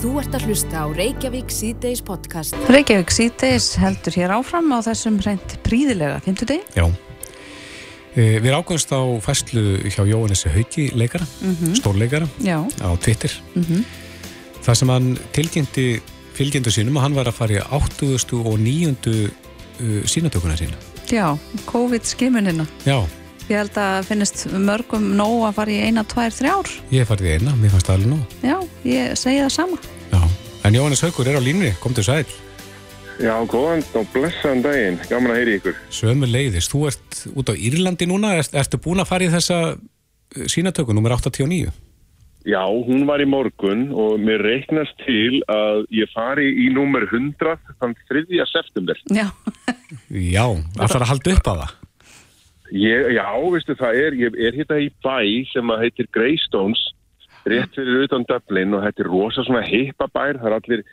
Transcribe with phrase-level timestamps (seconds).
[0.00, 2.56] Þú ert að hlusta á Reykjavík C-Days podcast.
[2.72, 6.64] Reykjavík síðdeis heldur hér áfram á þessum reynd príðilega 50 degi.
[6.78, 6.86] Já.
[8.16, 11.26] Eh, Við ákvæmst á fæslu hjá Jóhannessi Hauki leikara,
[11.76, 13.30] stórleikara Já, á Twitter.
[14.64, 15.84] Það sem hann tilkynnti
[16.34, 18.40] fylgjendur sínum að hann var að fara í 80.
[18.40, 19.30] og 9.
[19.80, 20.76] Uh, sínatökuna sína.
[21.08, 21.32] já,
[21.64, 22.66] COVID-skimunina.
[22.84, 23.00] Já,
[23.50, 26.68] Ég held að finnist mörgum nóg að fara í eina, tvær, þrjár.
[26.94, 28.18] ég farið í eina, mér fannst það alveg nú.
[28.46, 29.78] Já, ég segi það sama.
[30.12, 30.20] Já.
[30.68, 32.22] En Jóhannes Haukur er á línni, kom til sæl.
[33.18, 35.00] Já, góðan og blessaðan daginn.
[35.10, 35.80] Gaman að heyri ykkur.
[35.92, 39.58] Sömu leiðist, þú ert út á Írlandi núna, Ert, ertu búin að fara í þessa
[39.74, 41.74] uh, sínatöku, nummer 89?
[42.48, 47.58] Já, hún var í morgun og mér reiknast til að ég fari í númer 100
[47.82, 48.24] þann 3.
[48.54, 49.02] september.
[49.10, 49.26] Já,
[50.08, 50.46] Já,
[50.78, 51.79] það þarf að halda upp á það.
[52.70, 55.18] Ég, já, veistu það er, ég er hérna í bæ
[55.50, 56.82] sem að heitir Greystones,
[57.48, 60.84] rétt fyrir utan Dublin og þetta er rosa svona hippa bær, það er allir,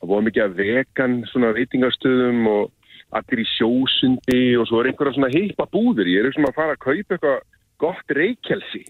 [0.00, 5.16] það voru mikið að vegan svona veitingastöðum og allir í sjósundi og svo er einhverja
[5.16, 7.40] svona hippa búður, ég er ekki að fara að kaupa eitthvað
[7.82, 8.84] gott reykjelsi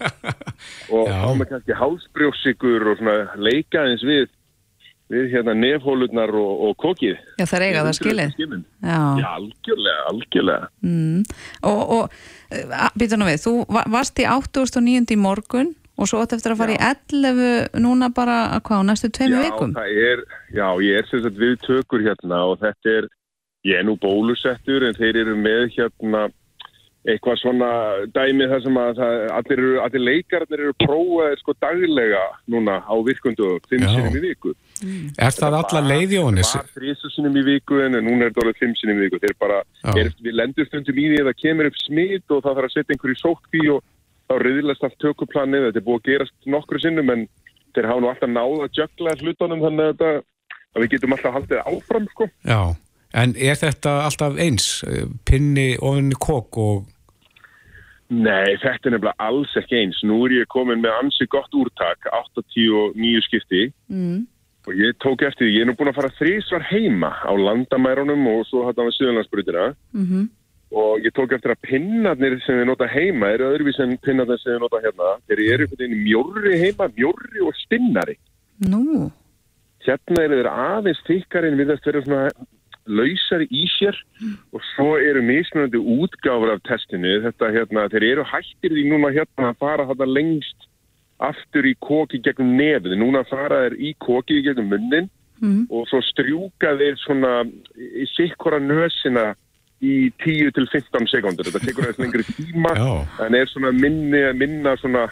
[0.96, 4.30] og þá með kannski hálsbrjósikur og svona leika eins við
[5.12, 7.18] við hérna nefhólurnar og, og kokið.
[7.38, 8.32] já það er eiga það skilið.
[8.82, 10.68] Já, Já, algjörlega, algjörlega.
[10.82, 11.22] mm.
[11.68, 15.06] og, og býta nú við, þú va- varst í 8.9.
[15.12, 19.10] í morgun og svo átt eftir að fara í 11 núna bara, hvað, á næstu
[19.12, 19.74] tveimu vikum?
[19.76, 20.22] það er,
[20.56, 23.08] já, ég er sem sagt við tökur hérna og þetta er,
[23.68, 26.24] ég er nú bólusettur en þeir eru með hérna
[27.02, 27.68] eitthvað svona
[28.14, 32.20] dæmi þar sem að það, allir, eru, allir leikarnir eru prófaðir sko daglega
[32.54, 33.90] núna á virkundu fimm Já.
[33.90, 34.52] sinnum í viku.
[35.18, 36.52] Er það alla leið, Jóhannes?
[36.52, 39.20] Það var þrísu sinnum í viku en núna er þetta alveg fimm sinnum í viku.
[39.24, 39.58] Þeir bara,
[39.96, 42.76] er, við lendur stundum í því að það kemur upp smit og það þarf að
[42.76, 43.82] setja einhverju sótkví og
[44.30, 45.66] þá reyðilegst allt tökuplanið.
[45.66, 47.26] Þetta er búið að gerast nokkru sinnum en
[47.74, 51.36] þeir hafa nú alltaf náð að jökla hlutunum þannig að, þetta, að við getum alltaf
[51.40, 52.30] haldið áfram sko.
[52.46, 52.62] Já,
[53.24, 54.72] en er þetta alltaf eins?
[55.26, 56.90] Pinni ofinni kók og...
[58.12, 60.02] Nei, þetta er nefnilega alls ekki eins.
[60.04, 64.26] Nú er ég komin með ansi gott úrtak, 89 skipti Mm.
[64.66, 68.26] og ég tók eftir því, ég er nú búin að fara þrísvar heima á landamærunum
[68.34, 70.28] og svo hætti hann við Suðurlandsbrutina Mm
[70.72, 74.54] og ég tók eftir að pinnarnir sem þið nota heima eru öðruvís en pinnarnir sem
[74.54, 75.10] þið nota hérna.
[75.28, 78.16] Þeir eru mjórri heima, mjórri og stinnari.
[78.72, 79.10] Nú,
[79.82, 82.26] Hérna eru þeir aðeins þykkari en við þess vera svona
[82.86, 83.96] lausari í sér
[84.52, 87.20] og svo eru mismunandi útgáfur af testinu.
[87.26, 90.68] Þetta hérna, þeir eru hættir því núna hérna að fara þetta lengst
[91.22, 92.96] aftur í koki gegnum nefið.
[92.98, 95.10] Núna fara þeir í koki gegnum munnin
[95.40, 95.68] mm.
[95.70, 97.34] og svo strjúka þeir svona
[97.78, 99.32] í sikkora nösina
[99.82, 101.50] í 10 til 15 sekundur.
[101.50, 102.90] Þetta tekur aðeins lengri tíma Já.
[103.26, 105.08] en er svona minni, minna svona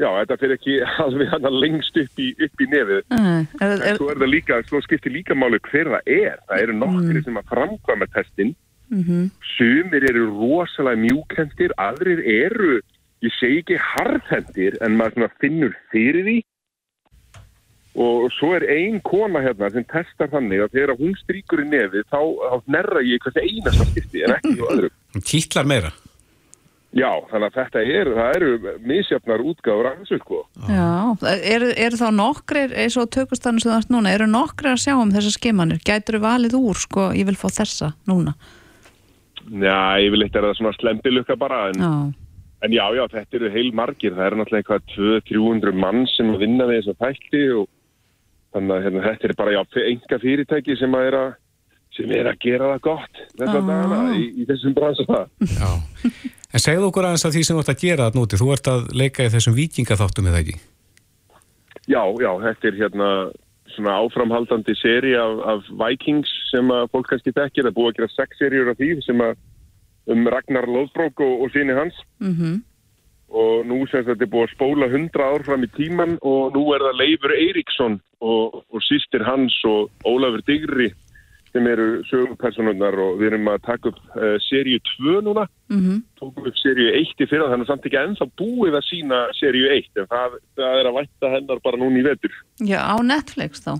[0.00, 3.02] já, þetta fyrir ekki alveg hann lengst upp í, upp í nefið.
[3.16, 6.40] er, er, En svo er það líka, svo skiptir líka máli hver það er.
[6.48, 8.54] Það eru nokkri sem að framkvæma testin.
[8.90, 12.80] mm Sumir eru rosalega mjúkendir, aðrir eru,
[13.24, 16.36] ég segi ekki harðhendir, en maður finnur fyrir því.
[17.96, 22.04] Og svo er ein kona hérna sem testar þannig að þegar hún stríkur í nefið
[22.12, 24.98] þá, þá nærra ég hvert einasta skipti en ekki á öðrum.
[25.24, 25.92] Kýtlar meira?
[26.94, 30.38] Já, þannig að þetta er, það eru misjafnar útgáður af þessu sko.
[30.70, 30.84] Já,
[31.56, 34.94] eru, eru þá nokkrir eins og tökustanum sem það ert núna, eru nokkrir að sjá
[34.96, 35.80] um þessar skimanir?
[35.84, 38.32] Gætur valið úr, sko, ég vil fá þessa núna?
[39.46, 41.92] Já, yfirleitt er það svona slembilukka bara en Já,
[42.64, 44.14] En já, já, þetta eru heil margir.
[44.16, 47.66] Það eru náttúrulega eitthvað 200-300 mann sem að vinna við þessa þætti og
[48.56, 49.60] þannig að hérna, þetta er bara, já,
[49.92, 51.28] enga fyrirtæki sem að er að,
[51.98, 53.68] sem er að gera það gott þessa Ah.
[53.68, 55.20] dagana í, í þessum bransa.
[55.52, 55.70] Já.
[56.54, 58.70] En segðu okkur aðeins að því sem þú ert að gera það núti, þú ert
[58.72, 60.56] að leika í þessum vikingaþáttum eða ekki?
[61.86, 63.10] Já, já, þetta er hérna
[63.74, 67.66] svona áframhaldandi seri af, af Vikings sem að fólk kannski þekkir.
[67.66, 69.36] Það er búið að gera sex seríur af því sem að
[70.14, 71.98] um Ragnar Lóðbrók og, og síni hans.
[72.22, 72.62] mhm,
[73.36, 76.62] og nú sem þetta er búið að spóla 100 ár fram í tíman og nú
[76.74, 80.92] er það Leifur Eiríksson og, og sýstir hans og Ólafur Digri
[81.56, 86.48] sem eru sögupersonunnar og við erum að taka upp uh, seríu 2 núna mhm, tókum
[86.50, 90.10] upp seríu 1 í fyrra þannig samt ekki ennþá búið að sína seríu 1 en
[90.12, 93.72] það, það er að vætta hennar bara núna í vetur já, á Netflix þá.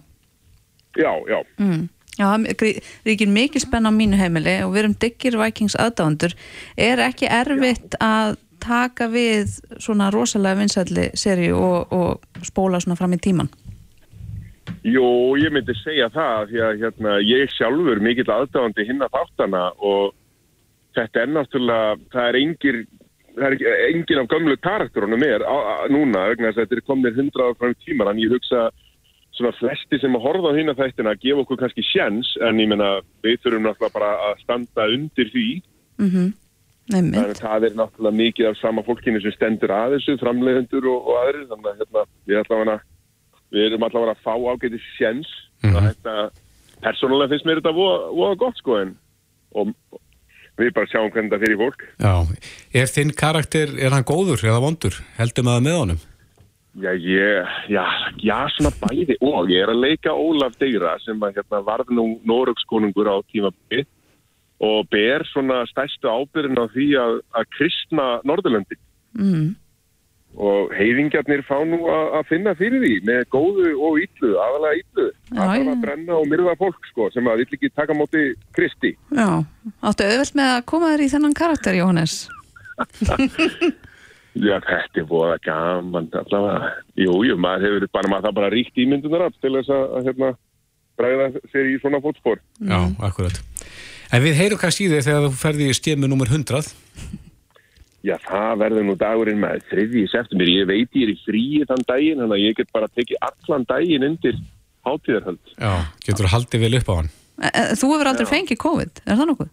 [0.97, 1.87] já, já, Mm.
[2.17, 6.33] Já, það ríkir mikið spenn á mínu heimili og við erum diggir Vikings aðdándur.
[6.81, 13.13] Er ekki erfitt að taka við svona rosalega vinsælli seri og, og spóla svona fram
[13.17, 13.53] í tíman?
[14.87, 20.15] Jó, ég myndi segja það því að hérna, ég sjálfur mikill aðdáðandi hinna þáttana og
[20.95, 22.79] þetta er náttúrulega, það er engir
[23.37, 26.87] það er engin af gömlu karakterunum er á, á, núna, vegna þess að þetta er
[26.87, 28.69] komnir hundra ára fram í tímar, en ég hugsa
[29.37, 32.71] svona flesti sem að horfa á hína þættina að gefa okkur kannski sjens, en ég
[32.71, 32.95] menna
[33.27, 35.49] við þurfum náttúrulega bara að standa undir því.
[36.01, 36.11] Mm
[36.87, 41.09] Þannig að það er náttúrulega mikið af sama fólkinu sem stendur að þessu, framleiðendur og,
[41.11, 42.77] og aðri, þannig að hérna, við, allavega,
[43.55, 45.31] við erum allavega að fá ágæti sjens
[45.63, 45.87] mm -hmm.
[45.89, 46.15] þetta,
[46.83, 48.97] persónulega finnst mér þetta voða, gott sko en
[49.55, 49.73] og,
[50.57, 52.15] við bara sjáum hvernig þetta fyrir fólk Já,
[52.73, 54.95] er þinn karakter, er hann góður eða vondur?
[55.17, 56.01] Heldum að með honum?
[56.77, 57.85] Já, ég, já,
[58.21, 62.21] já, svona bæði og ég er að leika Ólaf Deira sem að hérna, varð nú
[62.29, 63.89] Norökskonungur á tíma bytt
[64.61, 68.77] og ber svona stærstu ábyrðin á því að, að kristna Norðurlöndi
[69.17, 69.55] mm.
[70.37, 75.71] Og heiðingjarnir fá nú að, finna fyrir því með góðu og yllu, aðalega yllu að
[75.73, 78.93] að brenna og myrða fólk sko sem að vill ekki taka móti kristi.
[79.17, 79.29] Já,
[79.81, 82.19] áttu auðvelt með að koma þér í þennan karakter Jóhannes?
[84.37, 88.51] Já, þetta er búið að gaman allavega, jú, jú, maður hefur bara maður það bara
[88.53, 90.33] ríkt ímyndunar til þess að, að hérna,
[91.01, 93.41] bræða sér í svona fótspór Já, akkurat.
[94.13, 96.29] En við heyrum kannski í þig þegar þú ferði í stjemi nr.
[96.29, 96.69] 100.
[98.07, 100.51] Já, það verður nú dagurinn með þriði í september.
[100.51, 103.67] Ég veit ég er í fríi þann daginn, þannig að ég get bara tekið allan
[103.67, 104.37] daginn undir
[104.87, 105.55] hátíðarhald.
[105.59, 105.73] Já,
[106.07, 107.11] getur þú haldið vel upp á hann?
[107.37, 108.33] E, e, þú hefur aldrei Já.
[108.33, 109.51] fengið COVID, er það nokkuð?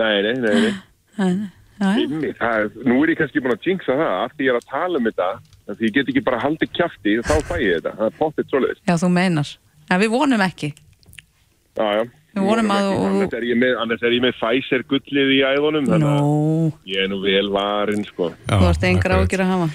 [0.00, 0.72] Nei, nei, nei,
[1.18, 1.34] nei.
[1.82, 4.68] Inni, er, nú er ég kannski búin að jinxa það af því ég er að
[4.70, 5.28] tala um þetta
[5.72, 8.82] því ég get ekki bara haldið kæfti þá fæ ég þetta, það er pottitt svoleiðis
[8.86, 9.52] Já, þú meinar,
[9.88, 12.86] en við vonum ekki Já, já Við vorum að...
[13.12, 13.80] Annars er ég með,
[14.24, 16.70] með Pfizer gullið í æðunum, þannig að no.
[16.88, 18.30] ég er nú vel varinn, sko.
[18.46, 19.68] Já, Þú ert engar ágjur að hafa.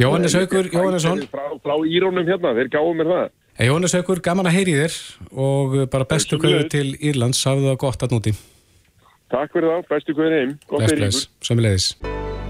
[0.00, 1.20] Jóhannes Haugur, Jóhannesson.
[1.30, 3.28] Frá, frá írónum hérna, þeir gáðu mér það.
[3.68, 4.96] Jóhannes Haugur, gaman að heyri þér
[5.44, 8.34] og bara bestu kvöðu til Írlands, hafðu það gott að núti.
[9.34, 10.58] Takk fyrir þá, bestu kvöðu heim.
[10.72, 11.92] Bless, bless, sömulegis.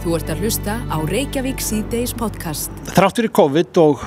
[0.04, 2.72] Þú ert að hlusta á Reykjavík C-Days podcast.
[2.94, 4.02] Þráttur í COVID og,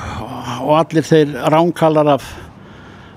[0.63, 2.27] og allir þeir ránkallar af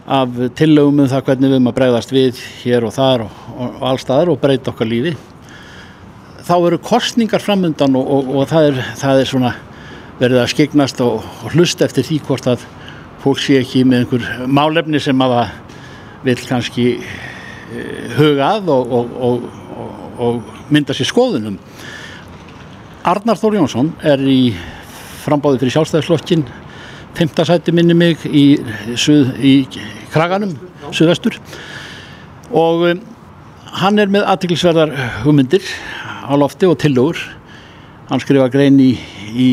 [0.06, 3.66] af tillögum um það hvernig við erum að bregðast við hér og þar og, og,
[3.68, 5.14] og allstaðar og breyta okkar lífi.
[6.46, 9.54] Þá eru kostningar framöndan og, og það, er, það er svona
[10.20, 11.24] verið að skeignast og
[11.54, 12.64] hlusta eftir því hvort að
[13.20, 15.54] fólk sé ekki með einhver málefni sem að það
[16.24, 21.56] vil kannski uh, hugað og mynda sér skoðunum.
[23.08, 24.52] Arnar Þór Jónsson er í
[25.24, 26.44] frambáði fyrir sjálfstæðislokkin
[27.18, 28.44] fymtasæti minni mig í,
[28.98, 29.54] suð, í
[30.12, 30.54] Kraganum,
[30.94, 31.38] suðvestur.
[32.50, 33.02] Og um,
[33.80, 35.66] hann er með aðtiklisverðar hugmyndir
[36.26, 37.20] á lofti og tillögur.
[38.10, 38.92] Hann skrifa grein í,
[39.30, 39.50] í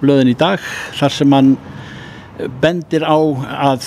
[0.00, 0.62] blöðin í dag
[0.96, 1.56] þar sem hann
[2.62, 3.84] bendir á að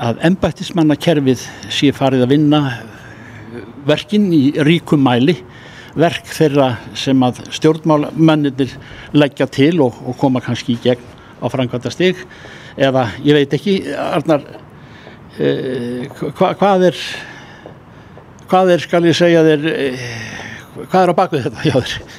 [0.00, 2.60] að embættismannakerfið sé farið að vinna
[3.88, 5.34] verkinn í ríkum mæli
[5.98, 8.76] verk þeirra sem að stjórnmálmennir
[9.16, 11.04] leggja til og, og koma kannski í gegn
[11.40, 12.20] á framkvæmda stig
[12.80, 14.44] eða ég veit ekki Arnar
[15.38, 16.06] eh,
[16.36, 17.04] hva, hvað er
[18.50, 20.08] hvað er skal ég segja þér eh,
[20.86, 22.18] hvað er á bakvið þetta hjá þér?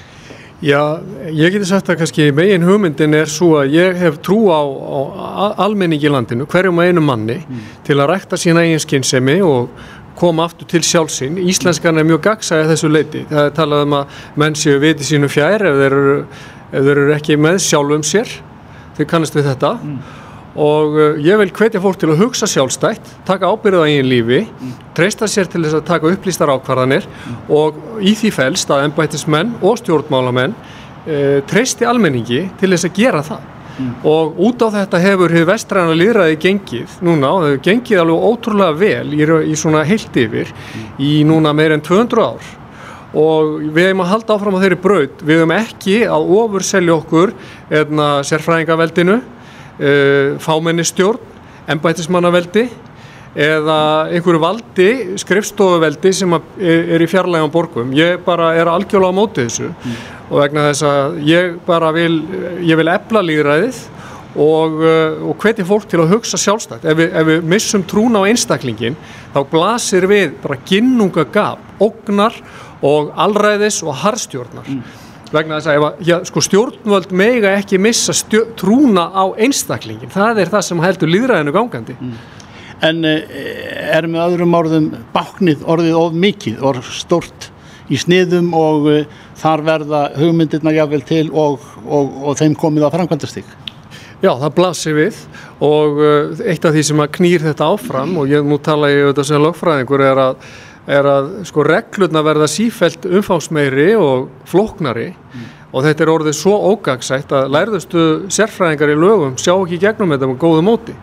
[0.61, 1.01] Já,
[1.33, 5.45] ég geti sagt að kannski megin hugmyndin er svo að ég hef trú á, á
[5.65, 7.63] almenningi í landinu, hverjum og einu manni mm.
[7.87, 9.71] til að rækta sína eigin skinnsemi og
[10.19, 11.39] koma aftur til sjálfsinn.
[11.51, 13.25] Íslenskan er mjög gagsæði þessu leiti.
[13.29, 16.17] Það er talað um að menn séu viti sínu fjær ef þeir eru,
[16.71, 18.33] ef þeir eru ekki með sjálfum sér.
[18.97, 19.75] Þau kannast við þetta.
[19.81, 20.01] Mm.
[20.61, 24.41] Og uh, ég vil hvetja fólk til að hugsa sjálfstætt, taka ábyrðu á eigin lífi,
[24.49, 24.73] mm.
[24.97, 27.37] treysta sér til þess að taka upplýstar ákvarðanir mm.
[27.55, 33.23] og í því fælst að ennbættismenn og stjórnmálamenn uh, treysti almenningi til þess að gera
[33.23, 33.47] það
[33.81, 33.91] mm.
[34.07, 38.77] og út á þetta hefur hefur vestræna líðræði gengið núna og hefur gengið alveg ótrúlega
[38.79, 39.21] vel í,
[39.51, 40.89] í svona heilt yfir mm.
[41.01, 42.51] í núna meir en 200 ár
[43.11, 46.95] og við hefum að halda áfram á þeirri braud við hefum ekki að ofur selja
[46.95, 47.33] okkur
[47.71, 51.27] hérna, sérfræðingaveldinu uh, fámennistjórn
[51.71, 52.69] embætismannaveldi
[53.35, 54.89] eða einhverju valdi,
[55.21, 57.93] skrifstofuveldi sem er í fjarlægum borgum.
[57.95, 59.99] Ég bara er algjörlega á mótið þessu mm.
[60.27, 62.13] og vegna þess að ég bara vil,
[62.67, 63.79] ég vil efla líðræðið
[64.31, 66.87] og, uh, og hveti fólk til að hugsa sjálfstætt.
[66.87, 68.99] Ef við, ef við missum trún á einstaklingin
[69.31, 72.35] þá blasir við bara ginnunga gaf, ognar
[72.83, 74.67] og allræðis og harðstjórnar.
[74.67, 74.83] Mm.
[75.31, 80.11] Vegna þess að ef, já, sko, stjórnvöld mega ekki missa stjó, trúna á einstaklingin.
[80.11, 81.95] Það er það sem heldur líðræðinu gangandi.
[81.95, 82.39] Mm
[82.81, 83.23] en eh,
[83.95, 87.51] er með öðrum orðum báknið orðið of mikið og stort
[87.91, 89.01] í sniðum og uh,
[89.41, 93.53] þar verða hugmyndirna jáfnvel til og, og, og þeim komið að framkvæmdastík.
[94.21, 95.21] Já, það blasir við
[95.65, 99.09] og uh, eitt af því sem að knýr þetta áfram og ég nú tala ég
[99.09, 100.51] auðvitað sem lögfræðingur er að
[100.91, 105.11] er að sko reglurna verða sífælt umfangsmeiri og flóknari
[105.71, 110.31] og þetta er orðið svo ógagsætt að lærðustu sérfræðingar í lögum sjá ekki gegnum þetta
[110.31, 110.95] með góðu móti.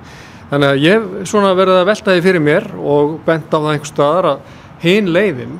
[0.49, 3.91] Þannig að ég svona verði að velta því fyrir mér og bent á það einhver
[3.91, 5.59] staðar að hinn leiðin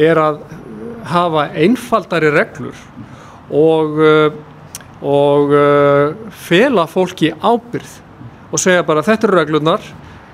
[0.00, 0.38] er að
[1.10, 2.78] hafa einfaldari reglur
[3.52, 4.30] og, uh,
[5.02, 7.98] og uh, fela fólki ábyrð
[8.52, 9.84] og segja bara þetta eru reglurnar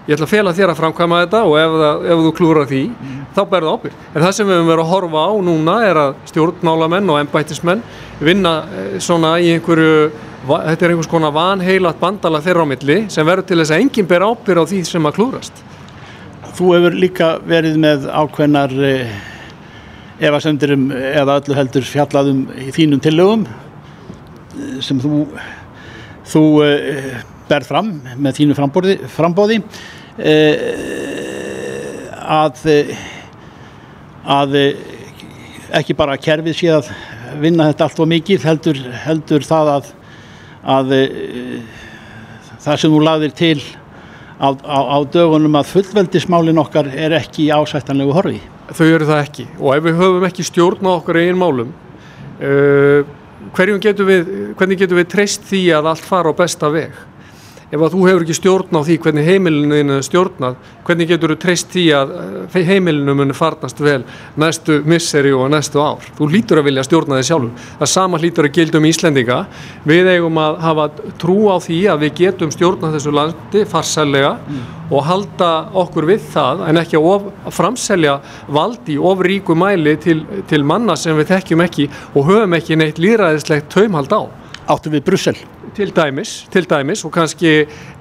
[0.09, 2.81] ég ætla að fela þér að framkvæma þetta og ef, það, ef þú klúrar því
[2.89, 3.17] mm.
[3.37, 3.99] þá berðu ábyrg.
[4.09, 7.83] En það sem við höfum verið að horfa á núna er að stjórnmálamenn og ennbættismenn
[8.25, 9.93] vinna eh, svona í einhverju,
[10.49, 14.09] þetta er einhvers konar vanheilat bandala þeirra á milli sem verður til þess að enginn
[14.09, 15.63] ber ábyrg á því sem að klúrast.
[16.57, 19.17] Þú hefur líka verið með ákveðnar eh,
[20.25, 25.27] efasendurum eða öllu heldur fjallaðum í þínum tillögum eh, sem þú,
[26.33, 26.49] þú
[27.49, 29.61] berð fram með þínu frambóði,
[32.29, 32.65] að
[34.29, 34.57] að
[35.79, 36.91] ekki bara kerfið sé að
[37.41, 39.91] vinna þetta allt og mikið heldur, heldur það að,
[40.77, 40.95] að
[42.65, 43.59] það sem þú laðir til
[44.39, 48.41] á, á, á dögunum að fullveldismálin okkar er ekki í ásættanlegu horfi.
[48.69, 51.71] Þau eru það ekki og ef við höfum ekki stjórn á okkar einn málum
[52.45, 53.15] uh,
[53.81, 56.93] getur við, hvernig getur við treyst því að allt fara á besta veg?
[57.69, 60.57] Ef að þú hefur ekki stjórn á því hvernig heimilinu er stjórnað,
[60.87, 64.01] hvernig getur þú treyst því að eh, heimilinu muni farnast vel
[64.41, 66.07] næstu misseri og næstu ár.
[66.17, 67.67] Þú hlýtur að vilja stjórna þig sjálfur.
[67.83, 69.39] Það sama hlýtur að gildum Íslendinga.
[69.89, 70.89] Við eigum að hafa
[71.21, 74.65] trú á því að við getum stjórnað þessu landi farsælega mm.
[74.89, 75.53] og halda
[75.85, 78.17] okkur við það en ekki að, of, að framselja
[78.49, 83.03] valdi of ríku mæli til, til manna sem við þekkjum ekki og höfum ekki neitt
[83.03, 84.25] líraðislegt taumhald á.
[84.69, 85.39] Áttu við Brussel?
[85.77, 87.53] Til dæmis, til dæmis og kannski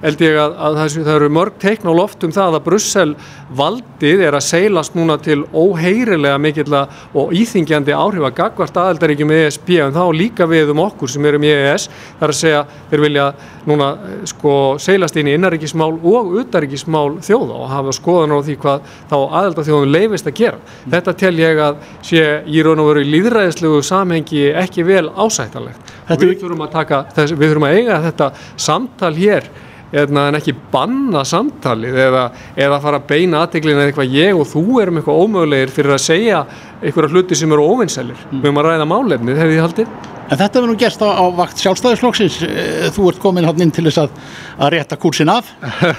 [0.02, 3.14] held ég að, að það, eru mörg teikn á loft um það að Brussel
[3.58, 9.70] valdið er að seilast núna til óheirilega mikill og íþingjandi áhrif að gagvart aðeldaríkjum ESB
[9.84, 11.88] en þá líka við um okkur sem erum í EES
[12.20, 13.28] þar að segja þeir vilja
[13.68, 13.88] núna
[14.28, 19.16] sko seilast inn í innaríkismál og utaríkismál þjóða og hafa skoðan á því hvað þá
[19.40, 20.58] aðeldaþjóðun leifist að gera.
[20.58, 20.90] Mm.
[20.94, 25.94] Þetta tel ég að sé í raun og veru líðræðislegu samhengi ekki vel ásættanlegt.
[26.08, 28.30] Við þurfum að taka þess, við þurfum að eiga þetta
[28.68, 29.50] samtal hér
[29.92, 32.26] hérna, en ekki banna samtalið eða,
[32.60, 36.04] eða fara að beina aðteglina eða eitthvað ég og þú erum eitthvað ómögulegir fyrir að
[36.04, 36.44] segja
[36.82, 38.38] einhverja hluti sem eru óvinnsælir mm.
[38.38, 39.98] við erum að ræða málefnið, hefur þið haldið?
[40.28, 43.72] En þetta verður nú gerst á, á vakt sjálfstæðisflokksins eh, þú ert komin hann inn
[43.72, 44.18] til þess að,
[44.60, 45.48] að rétta kursin af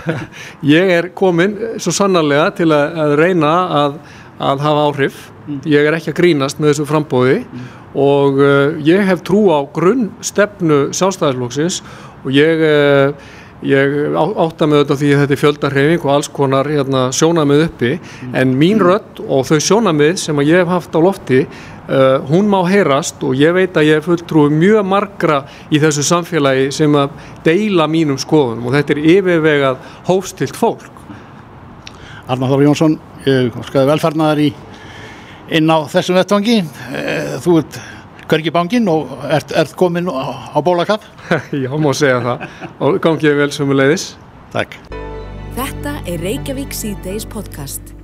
[0.76, 3.98] Ég er komin svo sannarlega til að, að reyna að,
[4.40, 5.60] að hafa áhrif mm.
[5.68, 7.68] ég er ekki að grínast með þessu frambóði mm
[7.98, 11.82] og uh, ég hef trú á grunnstefnu sjálfstæðarflokksins
[12.26, 13.14] og ég, uh,
[13.66, 17.96] ég átta með þetta því að þetta er fjöldarhefing og alls konar hérna, sjónamið uppi
[17.98, 18.38] mm.
[18.38, 22.62] en mín rött og þau sjónamið sem ég hef haft á lofti uh, hún má
[22.70, 25.42] heyrast og ég veit að ég fulltrúið mjög margra
[25.74, 27.18] í þessu samfélagi sem að
[27.48, 30.96] deila mínum skoðunum og þetta er yfirvegað hófstilt fólk
[32.30, 34.50] Þóri Jónsson, ég skaði velfarnar í
[35.56, 36.60] inn á þessum vettvangi.
[36.94, 37.80] Eh, þú ert
[38.30, 41.06] hvergi bangin og ert, ert komin á, á bólakaf.
[41.64, 42.44] Já, má segja það
[42.86, 44.10] og gangið vel sem við leiðis.
[44.54, 44.76] Takk.
[45.58, 47.96] Þetta er Reykjavík C-Days podcast.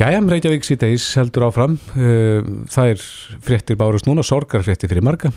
[0.00, 1.76] Jæja, Reykjavík C-Days heldur áfram.
[1.94, 2.40] Eh,
[2.72, 3.04] það er
[3.44, 5.30] fréttir bárust núna, sorgarfréttir fyrir marga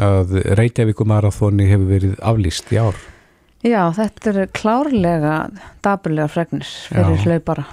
[0.00, 3.00] að Reykjavíkumarathoni hefur verið aflýst í ár.
[3.64, 5.34] Já, þetta er klárlega
[5.84, 7.64] daburlega fregnir fyrir hlaupara.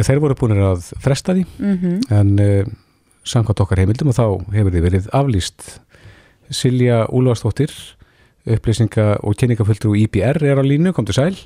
[0.00, 1.96] Já, þeir voru búin að fresta því mm -hmm.
[2.16, 2.66] en uh,
[3.28, 5.80] samkvæmt okkar heimildum og þá hefur þið verið aflýst.
[6.50, 7.70] Silja Úlvarsdóttir
[8.48, 11.36] upplýsinga og kynningafulltrú IBR er á línu, kom til sæl.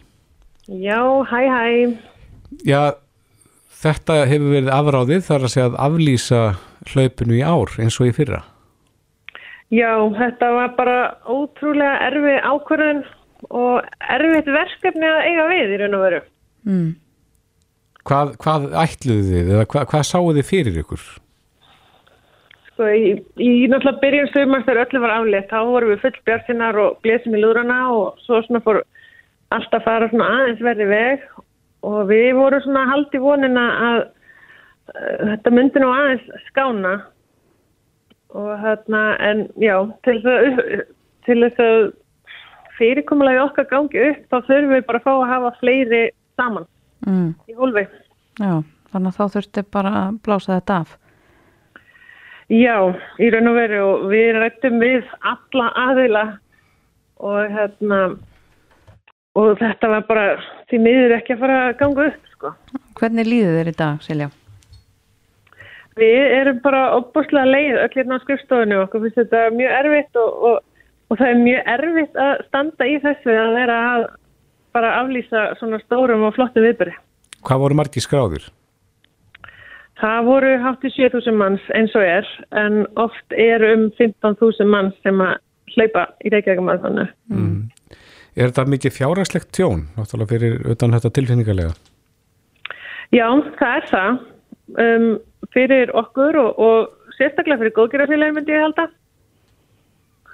[0.68, 1.98] Já, hæ hæ.
[2.64, 2.94] Já,
[3.82, 6.42] þetta hefur verið afráðið þar að segja að aflýsa
[6.92, 8.44] hlaupinu í ár eins og í fyrra.
[9.74, 13.02] Já, þetta var bara ótrúlega erfið ákvörðun
[13.50, 13.82] og
[14.14, 16.20] erfiðt verkefni að eiga við í raun og veru.
[16.64, 16.92] Mm.
[18.04, 21.04] Hvað, hvað ætluðu þið eða hvað, hvað sáu þið fyrir ykkur?
[22.68, 26.80] Sko í, í náttúrulega byrjun sögumar þegar öllu var aflétt þá vorum við full björnsinnar
[26.82, 28.82] og blésum í lúðrana og svo svona fór
[29.54, 31.24] alltaf fara svona aðeins verði veg
[31.86, 36.94] og við vorum svona haldi vonina að uh, þetta myndi nú aðeins skána
[38.34, 40.18] og hérna en já til
[41.40, 41.90] þess að
[42.76, 46.04] fyrirkomulegi okkar gangi upp þá þurfum við bara að fá að hafa fleiri
[46.36, 46.68] saman
[47.06, 47.30] mm.
[47.50, 47.86] í hólfi.
[48.40, 48.52] Já,
[48.92, 50.94] þannig að þá þurfti bara að blása þetta af.
[52.52, 52.76] Já,
[53.24, 56.24] í raun og veru og við rættum við alla aðila
[57.24, 58.00] og hérna
[59.34, 60.24] og þetta var bara
[60.70, 62.54] því miður ekki að fara að ganga upp sko.
[63.00, 64.30] Hvernig líður þér í dag, Silja?
[65.98, 70.20] við erum bara opbúslega leið öll hérna á skrifstofunni og okkur finnst þetta mjög erfitt
[70.20, 70.56] og, og,
[71.10, 74.06] og það er mjög erfitt að standa í þessu að vera að
[74.74, 76.96] bara aflýsa svona stórum og flottum viðbyrði.
[77.44, 78.46] Hvað voru margi skráður?
[80.00, 82.28] Það voru hátt í 7000 manns eins og er
[82.58, 85.36] en oft er um 15.000 manns sem að
[85.74, 87.06] hlaupa í Reykjavík-marathonu.
[87.30, 87.60] Mm.
[88.34, 91.76] Er þetta mikið fjárhagslegt tjón, náttúrulega fyrir utan þetta tilfinningarlega?
[93.14, 93.28] Já,
[93.60, 94.20] það er það.
[94.80, 95.08] Um,
[95.54, 98.88] fyrir okkur og, og sérstaklega fyrir góðgerðarfélagi myndi ég halda.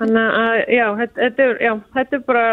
[0.01, 2.45] Þannig að, já, þetta er, já, þetta er bara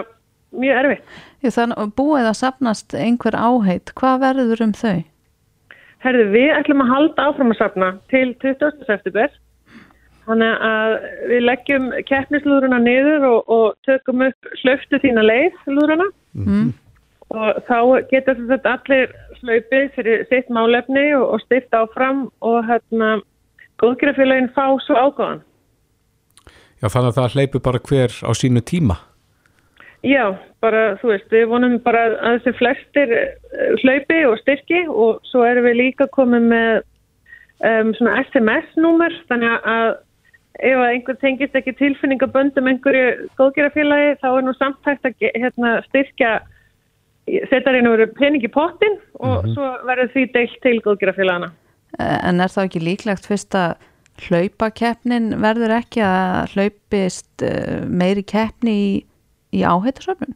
[0.55, 1.11] mjög erfitt.
[1.43, 3.91] Já, þannig búið að sapnast einhver áheit.
[3.97, 5.03] Hvað verður um þau?
[6.05, 8.83] Herðu, við ætlum að halda áfram að sapna til 20.
[8.87, 9.31] september.
[10.27, 10.93] Þannig að
[11.31, 16.09] við leggjum keppnislúðuruna niður og, og tökum upp hlöftu þína leið lúðuruna.
[16.35, 16.67] Mm.
[17.37, 17.79] Og þá
[18.11, 23.17] getur þetta allir hlaupið fyrir sitt málefni og, og styrt áfram og hérna
[23.81, 25.43] góðgerðarfélagin fá svo ágáðan.
[26.77, 28.99] Já, þannig að það hleypu bara hver á sínu tíma?
[30.07, 30.23] Já,
[30.63, 33.13] bara, þú veist, við vonum bara að þessi flestir
[33.81, 36.75] hlaupi og styrki og svo erum við líka komið með
[37.67, 39.89] um, svona SMS-númer, þannig að
[40.67, 46.31] ef einhver tengist ekki tilfinningaböndum einhverju góðgerðarfélagi þá er nú samtækt að hérna, styrkja
[47.51, 49.53] setja reynu verið pening í pottin og mm -hmm.
[49.53, 51.51] svo verður því deilt til góðgerðarfélagana.
[51.99, 53.75] En er það ekki líklegt fyrst að
[54.27, 57.43] hlaupakeppnin verður ekki að hlaupist
[57.85, 59.05] meiri keppni í,
[59.57, 60.35] í áhættasöfnun?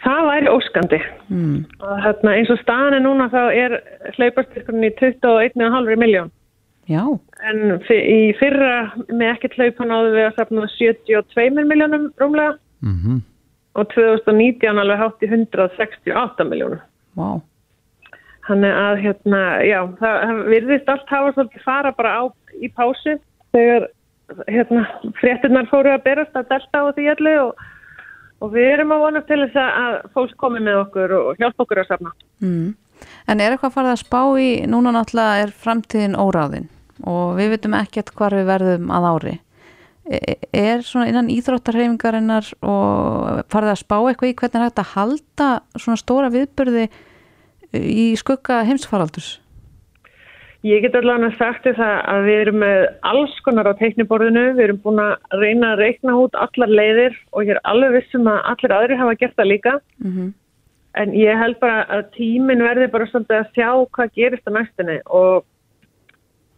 [0.00, 0.98] Það væri óskandi.
[1.28, 1.56] Mm.
[2.04, 3.74] Hérna, eins og staðan er núna þá er
[4.16, 6.30] hlaupastyrkunni í 21,5 miljón.
[6.90, 7.02] Já.
[7.46, 13.20] En í fyrra með ekkert hlaupan áður við að safna 72 miljónum rúmlega mm -hmm.
[13.78, 16.82] og 2019 alveg hátt í 168 miljónum.
[17.16, 17.42] Wow.
[18.48, 22.22] Þannig að hérna, já, það virðist allt hafa svolítið fara bara á
[22.58, 23.18] í pásu
[23.52, 23.86] þegar
[24.48, 24.86] hérna
[25.20, 27.54] fréttinnar fóru að berast að delta á því allir og,
[28.40, 31.82] og við erum að vona til þess að fólk komi með okkur og hjálpa okkur
[31.82, 32.14] að safna.
[32.40, 32.70] Mm.
[33.28, 36.68] En er eitthvað farið að spá í, núna náttúrulega er framtíðin óráðin
[37.08, 39.36] og við veitum ekkert hvar við verðum að ári.
[40.56, 45.50] Er svona innan íþróttarhefingarinnar og farið að spá eitthvað í hvernig er hægt að halda
[45.76, 46.88] svona stóra viðbyrði
[47.78, 49.36] í skugga heimsfaraldurs?
[50.60, 54.80] Ég get allavega sagt það að við erum með alls konar á teikniborðinu, við erum
[54.84, 58.74] búin að reyna að reikna út allar leiðir og ég er alveg vissum að allir
[58.76, 59.72] aðri hafa gert það líka.
[60.04, 60.28] Mm -hmm.
[61.00, 64.98] En ég held bara að tímin verði bara svolítið að sjá hvað gerist á næstinni
[65.06, 65.44] og,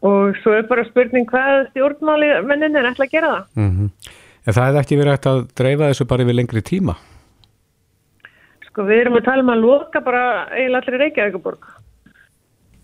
[0.02, 3.44] og svo er bara spurning hvað stjórnmáli mennin er ætla að gera það.
[3.54, 3.88] Mm -hmm.
[4.46, 6.94] En það hefði ekki verið hægt að dreifa þessu bara yfir lengri tíma?
[8.66, 11.81] Sko við erum að tala um að loka bara eiginlega allir Reykjavíkuborg.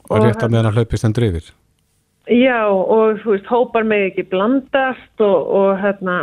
[0.08, 1.48] Og rétt að meðan að hlaupist en drifir?
[2.28, 6.18] Já og þú veist hópar með ekki blandast og, og hérna,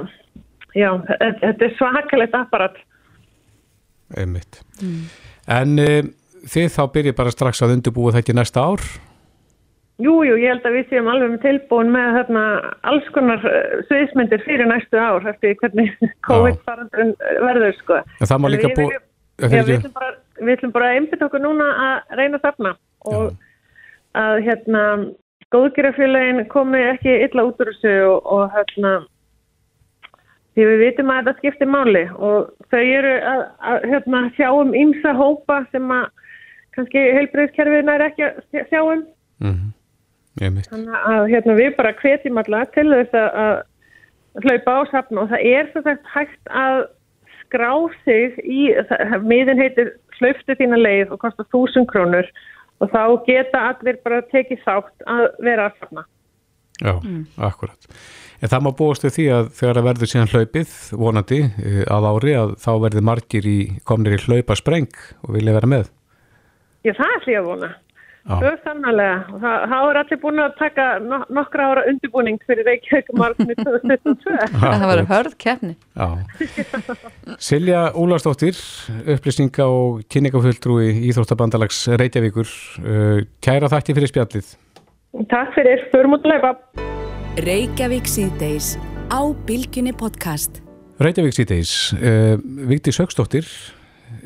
[0.77, 2.77] já þetta er svakalegt apparat.
[4.13, 4.61] Einmitt.
[4.81, 5.07] Mm.
[5.55, 5.89] En e,
[6.49, 8.85] þið þá byrjið bara strax að undirbúa það ekki næsta ár?
[9.95, 12.43] Jújú, jú, ég held að við séum alveg með tilbúin með hérna,
[12.91, 13.45] alls konar
[13.87, 15.93] sviðismyndir fyrir næstu ár eftir hvernig
[16.27, 17.15] COVID-farandun
[17.47, 18.01] verður sko.
[18.19, 18.97] En það má líka búið...
[19.35, 23.33] Við ætlum bara, bara að einbita okkur núna að reyna að safna og Já.
[24.15, 24.83] Að hérna
[25.53, 28.93] góðgerðarfélagin komi ekki illa út úr þessu og, og hérna
[30.55, 34.73] því við vitum að þetta skiptir máli og þau eru að, að hérna, sjá um
[34.77, 36.05] ymsa hópa sem að
[36.75, 39.05] kannski heilbreyðskerfið nær ekki að sjá um
[39.43, 40.61] mm -hmm.
[40.71, 45.29] þannig að hérna, við bara hvetjum alltaf til þess að, að hlaupa á safn og
[45.31, 46.87] það er svo sagt hægt að
[47.43, 47.71] skrá
[48.03, 48.73] sig í,
[49.23, 52.27] miðin heitir hlauftu þína leið og kostar þúsund krónur
[52.83, 56.05] og þá geta allir bara tekið þátt að vera að safna
[56.75, 57.21] Já, mm.
[57.39, 57.91] akkurat
[58.43, 61.37] En það má búast við því að þegar það verður síðan hlaupið, vonandi,
[61.95, 65.87] að ári að þá verður margir í, komnir í hlaupaspreng og vilja vera með.
[66.85, 67.69] Já, það er því að vona.
[68.25, 69.39] Það er sannlega.
[69.69, 70.85] Það er allir búin að taka
[71.29, 74.37] nokkra ára undirbúning fyrir Reykjavíkumarkni 2022.
[74.63, 75.75] Það var hörð kefni.
[75.93, 76.07] Já.
[77.37, 78.57] Silja Úlarsdóttir,
[79.13, 82.49] upplýsninga og kynningaföldrúi Íþróttabandalags Reykjavíkur.
[83.45, 84.51] Kæra þakki fyrir spjallið.
[85.29, 85.85] Takk fyrir.
[85.93, 86.55] Förum út að leipa.
[87.45, 88.73] Reykjavík síðdeis
[89.13, 90.63] á Bilginni podcast.
[90.97, 91.71] Reykjavík síðdeis.
[91.99, 93.45] Uh, Vigdi Sögstóttir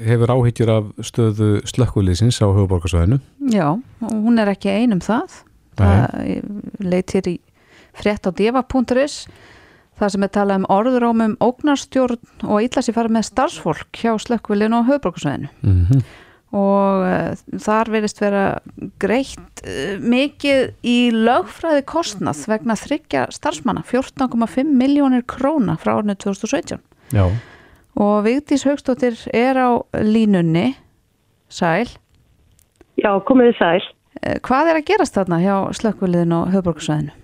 [0.06, 3.20] hefur áhyggjur af stöðu slökkuliðsins á höfuborgarsvæðinu.
[3.52, 3.68] Já,
[4.02, 5.42] hún er ekki einum það.
[5.80, 6.18] Það
[6.84, 7.38] leitir í
[7.96, 9.26] frétt á diva.is
[10.00, 14.88] það sem er talað um orðurómum ógnarstjórn og sér fara með starfsfólk hjá slökkvilinu á
[14.88, 15.52] höfuborgarsvæðinu.
[15.62, 16.04] Mm -hmm.
[16.50, 18.60] og uh, þar verist vera
[19.00, 26.80] greitt uh, mikið í lögfræði kostnað vegna þryggja starfsmanna 14,5 miljónir króna frá árinu 2017
[27.14, 27.30] Já,
[27.98, 30.76] og Vigdís Haugstóttir er á línunni
[31.50, 31.90] Sæl,
[33.00, 33.88] Já, komið þið sæl.
[34.26, 37.16] uh, hvað er að gerast þarna hjá slökkviliðin og höfbruksvæðinu?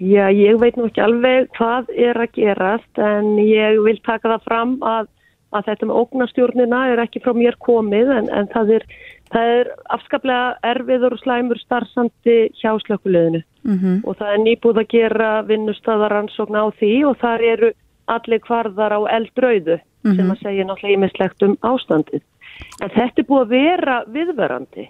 [0.00, 4.44] Já, ég veit nú ekki alveg hvað er að gerast en ég vil taka það
[4.48, 5.08] fram að,
[5.52, 8.86] að þetta með ógnastjórnina er ekki frá mér komið en, en það, er,
[9.32, 14.86] það er afskaplega erfiður og slæmur starfsandi hjá slökkuleginu Mm og það er nýbúð að
[14.88, 17.68] gera vinnustæðaransókn á því og þar eru
[18.14, 22.24] allir kvarðar á eldrauðu sem að segja náttúrulega ímislegt um ástandið.
[22.80, 24.86] En þetta er búið að vera viðverandi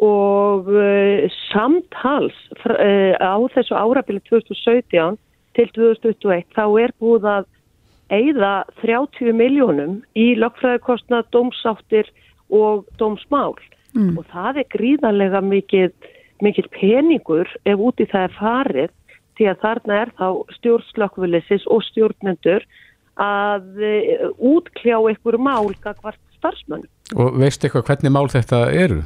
[0.00, 5.18] og uh, samtals uh, á þessu árabili 2017
[5.58, 7.50] til 2021 þá er búið að
[8.10, 12.08] eigða 30 miljónum í lögfræðikostnað, dómsáttir
[12.50, 13.54] og dómsmál
[13.94, 14.18] Mm.
[14.18, 16.10] og það er gríðarlega mikið,
[16.44, 18.92] mikið peningur ef úti það er farið
[19.40, 20.26] því að þarna er þá
[20.58, 22.66] stjórnslökkvölisins og stjórnendur
[23.20, 26.88] að uh, útkljá einhver mál gagvart starfsmönnum.
[27.16, 29.00] og veistu eitthvað hvernig mál þetta eru?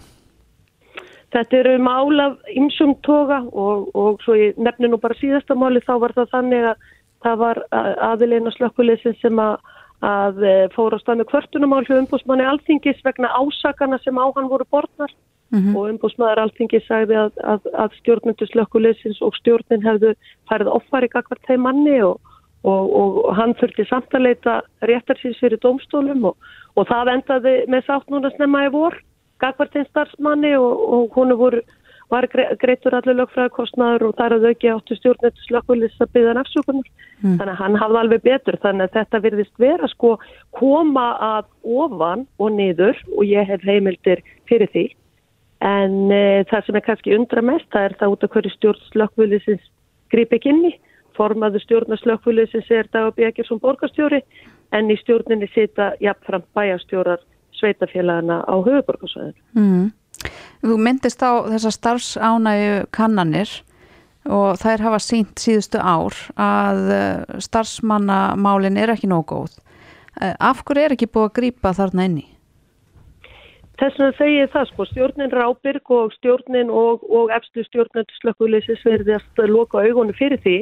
[1.35, 5.83] Þetta eru mál af ymsum toga og, og svo ég nefni nú bara síðasta máli
[5.83, 6.90] þá var það þannig að
[7.25, 7.61] það var
[8.12, 9.55] aðilegna slökkulisin sem að,
[10.05, 14.66] að eh, fóra á með kvörtunumál hjá umbúsmanni Alþingis vegna ásakana sem á hann voru
[14.70, 15.14] borðnar
[15.77, 20.14] og umbúsmaður Alþingis sagði að, að, að stjórnendur slökkulisins og stjórnin hefðu
[20.51, 22.21] færið offari gagvart þeim manni og,
[22.64, 26.37] og, og hann þurfti samt að leita réttarsins fyrir dómstólum og,
[26.75, 28.99] og það endaði með sátt núna snemma í vor
[29.43, 31.62] gagvart einn starfsmanni og, og hún voru,
[32.12, 36.90] var gre greitur allir lögfræðarkostnaður og þar að auki áttu stjórnendur slökkulis að byggja nafnsökunar.
[37.25, 40.11] Þannig að hann hafði alveg betur þannig að þetta virðist vera sko
[40.59, 44.85] koma að ofan og niður og ég hef heimildir fyrir því
[45.61, 48.83] en e, það sem er kannski undra mest það er það út af hverju stjórn
[48.93, 49.71] slökkvölisins
[50.12, 50.73] grip ekki inn í.
[51.14, 54.21] Formaður stjórnar slökkvölisins er Dagur Bjækjarsson borgarstjóri
[54.75, 57.23] en í stjórninni sita jafnfram bæjastjórar
[57.55, 59.38] sveitafélagana á höfuborgarsvæðinu.
[59.55, 59.93] Mm.
[60.64, 63.51] Þú myndist á þessar starfsánægu kannanir
[64.25, 69.59] og þær hafa sínt síðustu ár að eh, starfsmannamálin er ekki nóg góð.
[70.21, 72.27] Eh, Af hverju er ekki búið að grípa þarna inni?
[73.75, 78.85] Þess vegna segi ég það sko, stjórnin Rábyrg og stjórnin og, og efstu stjórnendur slökkuleysis
[78.87, 80.59] verði að loka augunni fyrir því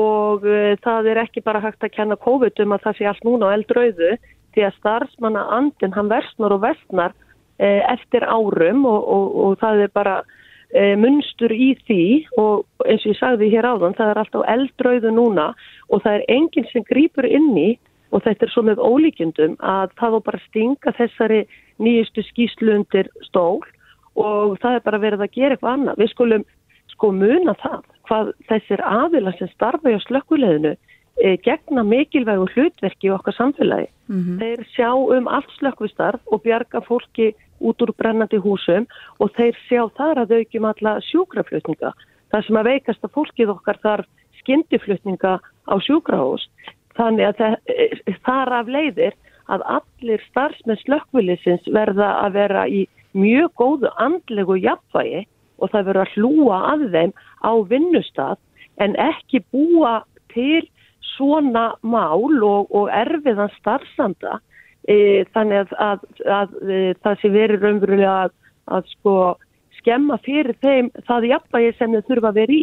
[0.00, 3.24] og uh, það er ekki bara hægt að kenna COVID um að það sé allt
[3.26, 4.10] núna á eldrauðu
[4.54, 9.84] því að starfsmanna andin hann versnar og versnar uh, eftir árum og, og, og það
[9.86, 14.22] er bara uh, munstur í því og eins og ég sagði hér áðan það er
[14.24, 15.52] alltaf eldrauðu núna
[15.86, 17.68] og það er enginn sem grýpur inn í
[18.10, 21.40] og þetta er svo með ólíkjendum að það var bara stinga þessari
[21.80, 23.60] nýjustu skýslu undir stól
[24.18, 26.00] og það er bara verið að gera eitthvað annað.
[26.02, 26.46] Við skulum
[26.90, 33.14] sko muna það hvað þessir aðila sem starfa hjá slökkuleginu e, gegna mikilvægu hlutverki í
[33.14, 33.88] okkar samfélagi.
[34.40, 38.88] Þeir sjá um allt slökkvistarf og bjarga fólki út úr brennandi húsum
[39.20, 41.92] og þeir sjá þar að aukjum alla sjúkraflutninga.
[42.30, 46.48] Það sem að veikast að fólkið okkar þarf skyndiflutninga á sjúkrahús.
[47.00, 49.14] Þannig að það, e, þar af leiðir
[49.50, 52.82] að allir starfsmenn slökkvilisins verða að vera í
[53.16, 55.24] mjög góðu andlegu jafnvægi
[55.60, 58.40] og það verður að hlúa að þeim á vinnustad
[58.84, 60.00] en ekki búa
[60.34, 60.62] til
[61.16, 64.38] svona mál og, og erfiðan starfsanda
[64.88, 68.36] e, þannig að, að, að, að það sé verið raunverulega að,
[68.76, 69.16] að sko
[69.80, 72.62] skemma fyrir þeim það jafnvægi sem þau þurfa að vera í.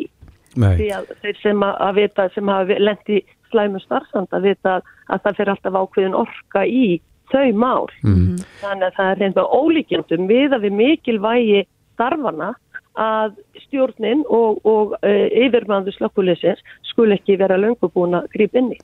[0.57, 0.75] Nei.
[0.79, 5.39] Því að þeir sem að, að vita sem hafa lendi slæmu starfsanda vita að það
[5.39, 6.87] fyrir alltaf ákveðin orka í
[7.31, 7.89] þau mál.
[8.03, 8.37] Mm.
[8.61, 11.61] Þannig að það er reynda ólíkjandum við að við mikilvægi
[11.97, 12.53] starfana
[12.97, 13.35] að
[13.67, 18.79] stjórnin og, og uh, yfirmanðu slökkulisins skul ekki vera löngu búin að grípa inn í.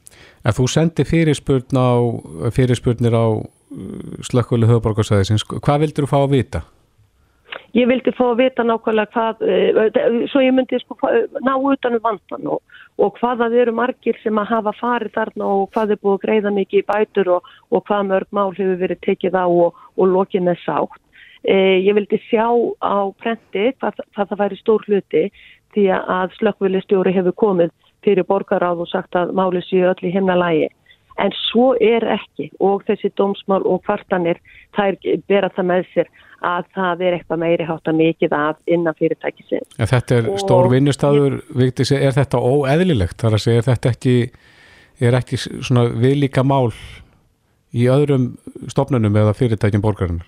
[0.45, 1.91] En þú sendi fyrirspurn á,
[2.53, 3.25] fyrirspurnir á
[4.29, 5.45] slökkvölu höfuborgarsæðisins.
[5.49, 6.61] Hvað vildur þú fá að vita?
[7.73, 10.97] Ég vildi fá að vita nákvæmlega hvað, uh, svo ég myndi sko,
[11.41, 15.47] ná utan um vandan og, og hvað það eru margir sem að hafa farið þarna
[15.55, 18.77] og hvað er búið að greiða mikið í bætur og, og hvað mörg mál hefur
[18.83, 21.01] verið tekið á og, og lokið með sátt.
[21.41, 22.45] Uh, ég vildi sjá
[22.77, 25.25] á prenti hvað, hvað það væri stór hluti
[25.73, 27.73] því að slökkvölistjóri hefur komið
[28.05, 30.69] fyrir borgaráð og sagt að máli séu öll í himnalægi.
[31.21, 34.39] En svo er ekki og þessi dómsmál og kvartanir
[34.73, 34.97] þær
[35.29, 36.09] bera það með sér
[36.43, 39.77] að það er eitthvað meiri hátt að mikið af innan fyrirtækisins.
[39.79, 43.21] En þetta er Og- stór vinnustadur, Vigdís, er þetta óeðlilegt?
[43.21, 44.17] Þar að segja, er þetta ekki,
[44.99, 46.73] er ekki svona viðlíka mál
[47.73, 50.27] í öðrum stofnunum eða fyrirtækjum borgarinnar?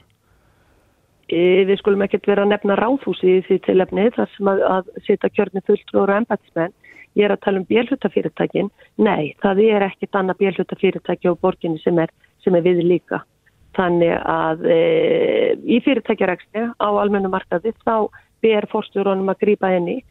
[1.29, 4.89] e, við skulum ekkert vera að nefna ráðhúsi í því tilefni þar sem að, að
[5.07, 6.75] setja kjörni fulltrúur og embætismenn.
[7.15, 8.71] Ég er að tala um björlutafyrirtækin.
[8.99, 12.11] Nei, það er ekkert annað björlutafyrirtæki á borginni sem er,
[12.43, 13.21] sem er við líka.
[13.75, 14.79] Þannig að e,
[15.63, 18.11] í fyrirtækjaræksti á almennu markaði þá
[18.43, 20.01] ber fórstjórunum að grýpa henni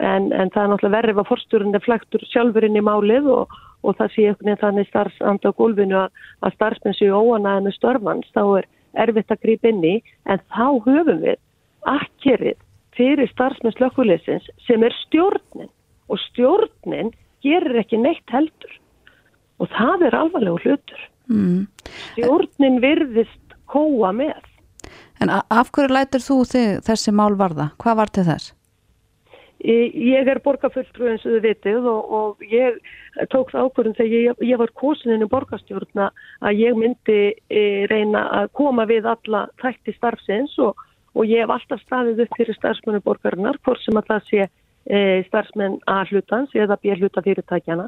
[0.00, 3.54] en, en það er náttúrulega verið að fórstjórun er flektur sjálfur inn í málið og,
[3.84, 7.76] og það sé einhvern veginn þannig starfsand á gólfinu að, að starfsmenn séu óanaði með
[7.78, 8.68] störfans þá er
[9.04, 9.94] erfitt að grípa inn í
[10.30, 11.38] en þá höfum við
[11.94, 12.58] akkerið
[12.98, 15.70] fyrir starfsmenn slökkuleysins sem er stjórnin
[16.08, 17.12] og stjórnin
[17.44, 18.80] gerir ekki neitt heldur
[19.62, 21.06] og það er alvarlega hlutur.
[21.30, 21.64] Mm.
[22.12, 24.42] Stjórnin virðist kóa með.
[25.22, 26.42] En af hverju lætur þú
[26.84, 27.70] þessi mál varða?
[27.80, 28.52] Hvað var til þess?
[29.64, 32.74] Ég er borgarfulltrú eins og þið vitið og, og ég
[33.32, 36.08] tók það ákvörðum þegar ég, ég var kosininu borgarstjórna
[36.44, 40.76] að ég myndi e, reyna að koma við alla þætti starfsins og,
[41.16, 44.48] og ég hef alltaf staðið upp fyrir starfsmennu borgarinnar, hvort sem að það sé
[44.84, 47.86] starfsmenn að hlutans eða bér hluta fyrirtækjana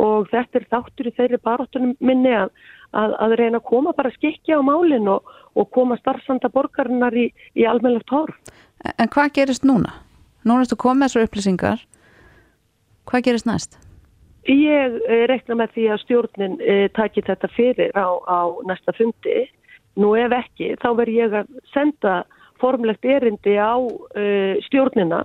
[0.00, 2.50] og þetta er þáttur í þeirri baróttunum minni að,
[2.92, 7.28] að, að reyna að koma bara skikja á málinn og, og koma starfsanda borgarinnar í,
[7.54, 8.36] í almennlegt horf.
[8.98, 9.94] En hvað gerist núna?
[10.44, 11.84] Nú erstu komið þessar upplýsingar.
[13.08, 13.78] Hvað gerist næst?
[14.50, 19.46] Ég eh, rekna með því að stjórnin eh, taki þetta fyrir á, á næsta fundi.
[19.96, 22.24] Nú ef ekki, þá verð ég að senda
[22.58, 25.20] formlegt erindi á uh, stjórnina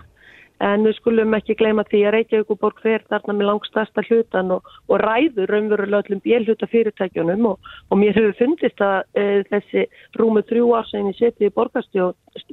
[0.59, 4.51] en við skulum ekki gleyma því að Reykjavík og Borg fer þarna með langstasta hlutan
[4.55, 9.85] og, og ræður raunverulega öllum bélhuta fyrirtækjunum og, og mér hefur fundist að e, þessi
[10.19, 11.55] rúmu þrjú ársæðin í setið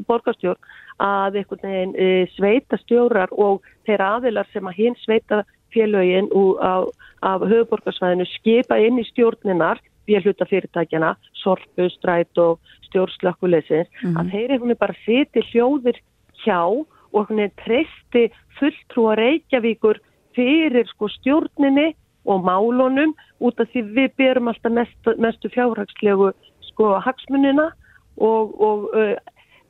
[0.06, 0.70] borgarstjórn
[1.02, 5.42] að einhvern veginn e, sveita stjórar og þeirra aðilar sem að hinn sveita
[5.74, 6.30] félögin
[6.62, 6.88] af,
[7.26, 14.20] af höfuborgarsvæðinu skipa inn í stjórninar bélhuta fyrirtækjana, sorpu, stræt og stjórnslökkuleysins, mm -hmm.
[14.20, 15.98] að þeir veginn bara seti hljóðir
[16.44, 18.26] hjá og hann treysti
[18.58, 20.00] fulltrúa Reykjavíkur
[20.36, 21.94] fyrir sko stjórninni
[22.26, 26.32] og málunum út af því við berum alltaf mest, mestu fjárhagslegu
[26.70, 27.70] sko hagsmunina
[28.16, 29.16] og, og uh,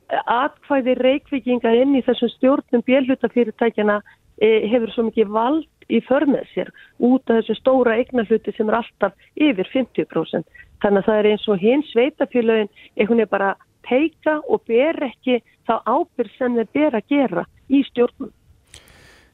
[0.09, 6.71] atkvæði Reykjavíkinga inn í þessum stjórnum björlutafyrirtækjana uh, hefur svo mikið vald í förmið sér
[6.99, 10.43] út af þessu stóra eignarhluti sem er alltaf yfir 50%.
[10.83, 13.53] Þannig að það er eins og hins sveitafélagin einhvern veginn bara
[13.89, 18.31] teika og ber ekki þá ábyrg sem þeir ber að gera í stjórnum.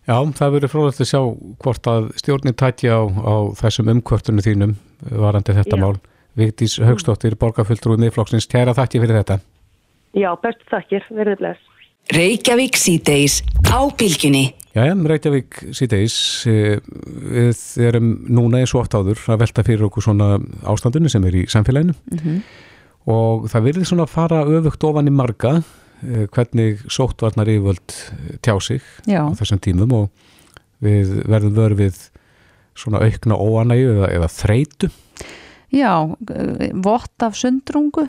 [0.04, 1.22] Já, það verður fróðilegt að sjá
[1.64, 4.74] hvort að stjórnin tæti á, á þessum umkvörtunum þínum
[5.08, 5.84] varandi þetta Já.
[5.84, 5.96] mál.
[6.34, 9.38] Vigdís Haugstóttir, borgarfulltrúið miðflokksins, kæra þakki fyrir þetta.
[10.18, 11.70] Já, bestu þakkir, verður bless.
[12.14, 13.38] Reykjavík síðdeis
[13.70, 14.44] á bylginni.
[14.74, 16.18] Já, Reykjavík síðdeis,
[16.50, 16.82] eh,
[17.38, 20.34] við erum núna eins og oft áður að velta fyrir okkur svona
[20.68, 21.96] ástandunni sem er í samfélaginu.
[22.12, 22.42] Mm -hmm
[23.10, 28.36] og það virði svona að fara öfugt ofan í marga eh, hvernig sóttvarnar yfirvöld eh,
[28.44, 29.24] tjá sig Já.
[29.28, 30.10] á þessum tímum og
[30.84, 32.00] við verðum vörfið
[32.80, 34.92] svona aukna óanægu eða, eða þreitu
[35.74, 35.94] Já,
[36.32, 38.08] eh, vott af sundrungu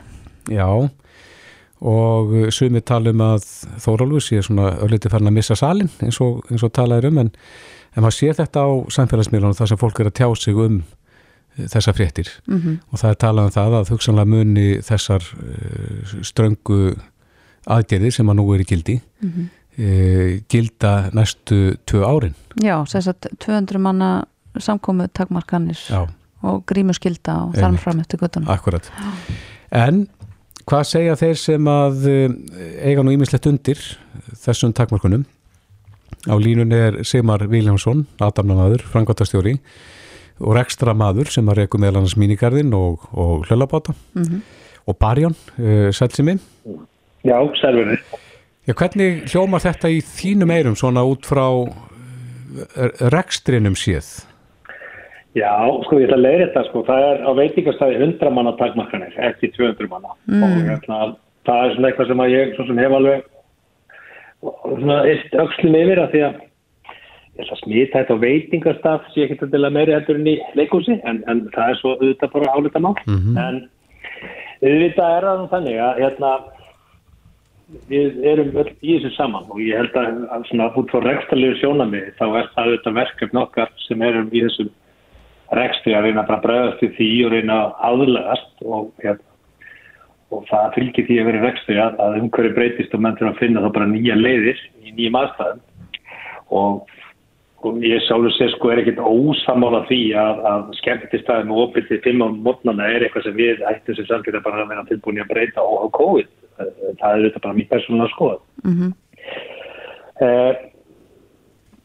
[0.53, 0.69] Já
[1.85, 3.43] og sumi talum að
[3.83, 7.33] Þórólfur sé svona ölliti farin að missa salin eins og, og talaður um en,
[7.93, 10.79] en maður sé þetta á samfélagsmiðlunum þar sem fólk er að tjá sig um
[11.57, 12.79] þessa fréttir mm -hmm.
[12.91, 16.97] og það er talað um það að hugsanlega muni þessar uh, ströngu
[17.65, 19.47] aðgerðir sem að nú er í gildi mm -hmm.
[19.79, 22.35] uh, gilda næstu tvö árin.
[22.63, 24.25] Já, þess að 200 manna
[24.59, 26.09] samkomu takmarkanir Já.
[26.43, 28.49] og grímuskylda og þarm fram eftir guttunum.
[28.49, 28.91] Akkurat.
[29.71, 30.09] En
[30.67, 32.35] hvað segja þeir sem að uh,
[32.83, 33.79] eiga nú ímislegt undir
[34.35, 35.25] þessum takmarkunum?
[36.25, 39.61] Á línun er Sigmar Viljámsson, Adamnamaður, frangvátastjóri
[40.41, 44.41] og rekstra maður sem að reyku meðal annars mínigarðin og, og hlölabáta mm -hmm.
[44.87, 46.39] og Barjón, uh, eh, sælsimi
[47.25, 47.99] Já, sælverði
[48.67, 51.69] Já, hvernig hljómar þetta í þínum eirum svona út frá
[52.77, 54.25] eh, rekstrinum séð?
[55.35, 55.51] Já,
[55.85, 59.51] sko ég ætla að leiða þetta sko, það er á veitingastæði 100 manna takmarkanir, ekki
[59.57, 60.43] 200 manna mm.
[60.43, 60.99] og hérna,
[61.45, 63.25] það er svona eitthvað sem að ég sem hef alveg
[64.81, 66.41] svona eitt öllum yfir að því að
[67.35, 70.37] ég held að smita þetta á veitingastaf sé ekki til að meiri hættur enn í
[70.55, 73.39] leikúsi en, en það er svo auðvitað bara álita mál mm -hmm.
[73.45, 73.57] en
[74.63, 76.31] auðvitað er það þannig að hérna,
[77.91, 81.59] við erum öll í þessu saman og ég held að, að svona út frá rekstalegu
[81.59, 84.73] sjónami þá er það auðvitað verkefn okkar sem erum í þessum
[85.59, 89.31] rekstri að reyna bara bregðast til því og reyna að aðlegast og, hérna,
[90.31, 93.43] og það fylgir því að vera rekstri að, að umhverju breytist og menn þurfa að
[93.43, 95.63] finna þá bara nýja leiðir í nýjum aðstæðum
[96.55, 96.95] og
[97.65, 102.01] og ég sjálfur sér sko er ekkert ósamála því að, að skemmtistæðin og opið til
[102.05, 105.33] fimm á mótnana er eitthvað sem við ættum sem samfélag bara að vera tilbúin að
[105.33, 106.31] breyta á COVID.
[107.01, 108.39] Það er þetta bara mjög persónulega skoða.
[108.65, 108.93] Mm -hmm.
[110.25, 110.53] uh,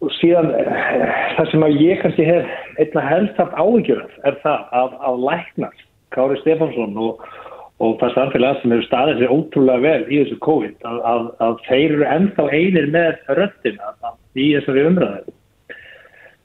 [0.03, 1.05] og síðan uh,
[1.37, 5.85] það sem að ég kannski hef einna helst haft áhyggjörð er það að, að læknar
[6.15, 7.25] Kári Stefánsson og,
[7.79, 11.59] og það samfélag sem eru staðið sér ótrúlega vel í þessu COVID að, að, að
[11.67, 13.93] þeir eru ennþá einir með röttina
[14.35, 15.38] í þessari umræðu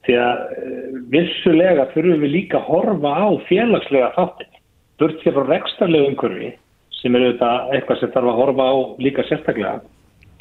[0.05, 4.61] því að eh, vissulega þurfum við líka að horfa á félagslega þáttin
[4.99, 6.53] burt sér frá rekstarlegu umhverfi
[7.01, 9.75] sem eru þetta eitthvað sem þarf að horfa á líka sérstaklega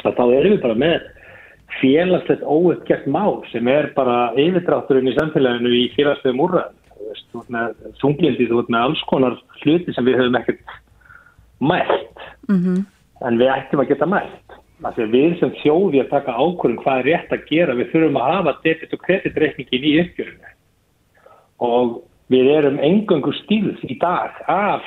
[0.05, 1.11] að þá erum við bara með
[1.81, 6.42] félagslegt óuppgert mál sem er bara yfirdrátturinn í samfélaginu í félagslegum
[7.53, 10.74] með þunglindi, þú veist með alls konar hluti sem við höfum ekkert
[11.59, 12.22] mælt.
[12.48, 12.85] Mm -hmm.
[13.27, 17.09] en við ættum að geta mælt að við sem þjóði að taka ákvörðum hvað er
[17.11, 20.53] rétt að gera, við þurfum að hafa debit og kreditreikningin í uppgjörinu.
[21.63, 21.95] Og
[22.33, 24.85] við erum engangu stíðs í dag af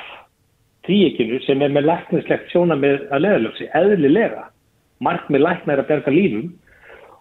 [0.84, 4.48] tríekinu sem er með læknislegt sjóna með að leðalöfsi, eðlilega.
[5.00, 6.48] Mark með læknar að berga lífum.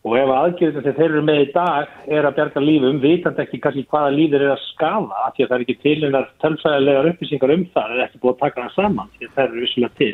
[0.07, 3.59] Og ef aðgjörðin sem þeir eru með í dag er að berga lífum, vitandi ekki
[3.59, 7.09] kannski hvaða lífur er að skala, af því að það er ekki til einar tölfæðilegar
[7.11, 9.63] upplýsingar um það, það er ekki búið að taka það saman, því að það eru
[9.65, 10.13] visslega til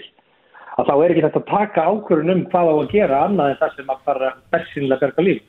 [0.78, 3.60] að þá er ekki þetta að taka ákvörðun um hvað á að gera annað en
[3.62, 5.44] það sem að fara bersinlega berga líf.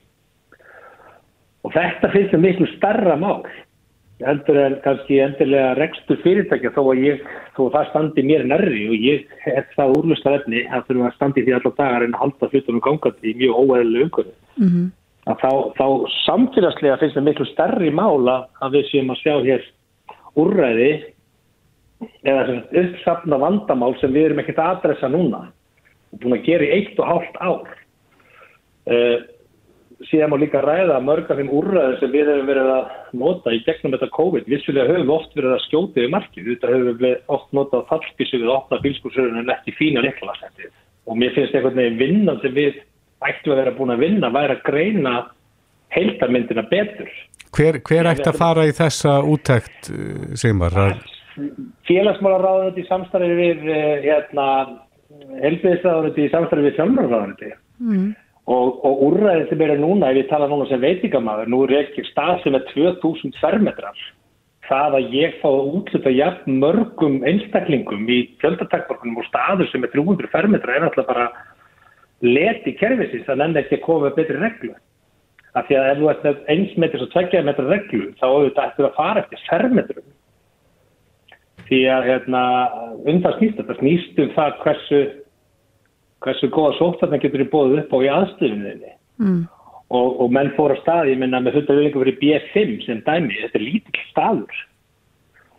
[1.65, 3.45] Og þetta finnst mér miklu starra mál
[4.23, 7.23] heldur en kannski endilega rekstur fyrirtækja þó að ég,
[7.57, 11.17] þó að það standi mér nærri og ég er það úrlustar efni að þurfum að
[11.17, 14.37] standi því allar dagar en að halda hlutunum gangandi í mjög óæðilega umhverju.
[14.61, 14.87] Mm -hmm.
[15.25, 15.87] Þá, þá
[16.27, 19.67] samfélagslega finnst mér miklu starri mála að við séum að sjá hér
[20.37, 20.91] úrræði
[22.27, 25.45] eða uppsafna vandamál sem við erum ekkert að adressa núna.
[26.15, 27.73] Og búin að gera í eitt og hálft ár.
[28.85, 29.19] Uh,
[30.11, 33.95] síðan má líka ræða mörgar þeim úrræðin sem við hefum verið að nota í gegnum
[33.95, 37.55] þetta COVID, vissulega höfum við oft verið að skjóta yfir markið, þetta höfum við oft
[37.57, 40.73] notað fallspísu við að opna bílskúrsörun en ekki fína leiklasættið
[41.05, 42.81] og mér finnst einhvern veginn vinnan sem við
[43.25, 45.15] ættum að vera búin að vinna væri að greina
[45.95, 47.11] heildarmyndina betur.
[47.55, 49.93] Hver, hver ætti að fara í þessa úttækt,
[50.41, 50.75] Sigmar?
[51.89, 54.49] Félagsmálaráðunandi í samstarfi við eh, hérna,
[55.43, 57.51] helbiðisráðunandi í samstarfi við fjölmjörnráðunandi
[57.83, 58.11] mm.
[58.55, 62.07] og, og úrræðin sem eru núna, ef ég tala núna sem veitingamæður, nú er ekki
[62.11, 64.05] stað sem er 2000 fermetrar.
[64.65, 69.93] Það að ég fá að útluta jafn mörgum einstaklingum í fjöldatakborgunum og staður sem er
[69.93, 71.27] 300 fermetra er alltaf bara
[72.25, 74.73] leti kervisins að nefna ekki að koma með betri reglu.
[75.55, 78.87] Af því að ef þú ert eins metris og tveggja metra reglu þá auðvitað ættu
[78.89, 80.14] að fara eftir fermetrum
[81.69, 82.43] því að hérna,
[83.05, 85.03] um það snýst þetta snýst um það hversu
[86.25, 89.41] hversu góða sóttarna getur bóðið upp á í aðstöðunni mm.
[89.93, 93.37] og, og menn fór á stað, ég minna með þetta viðlengu verið B5 sem dæmi,
[93.43, 94.63] þetta er lítill staður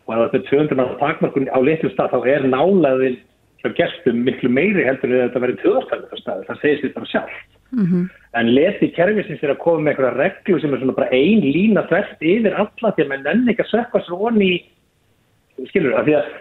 [0.06, 3.20] og ef þetta er 200 mann takmarkun á litil stað þá er nálaðin
[3.62, 7.38] hjá gestum miklu meiri heldur en þetta verið töðarstæðið stað, það segir sér bara sjálf
[7.72, 8.06] mm -hmm.
[8.39, 11.86] en leti kervisins er að koma með eitthvað reglu sem er svona bara ein lína
[11.89, 14.63] þvert yfir alla því að menn enn ekki að sökka svo onni í
[15.70, 16.34] skilur það, því að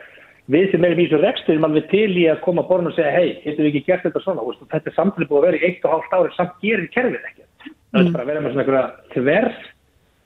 [0.55, 3.15] við sem erum í þessu rekstur erum alveg til í að koma borna og segja
[3.15, 4.45] hei, getur við ekki gert þetta svona?
[4.45, 7.29] Og þetta er samtlið búið að vera í eitt og hálft ári samt gerir kerfið
[7.31, 7.51] ekkert.
[7.65, 7.95] Mm.
[7.95, 9.49] það er bara að vera með svona einhverja tver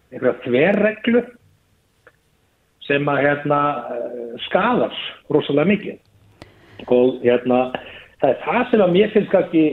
[0.09, 1.23] einhverja tverreglu
[2.89, 3.61] sem að hérna
[4.47, 4.99] skadar
[5.29, 5.99] rosalega mikið.
[6.89, 7.61] Og hérna
[8.23, 9.65] það er það sem að mér finnst kannski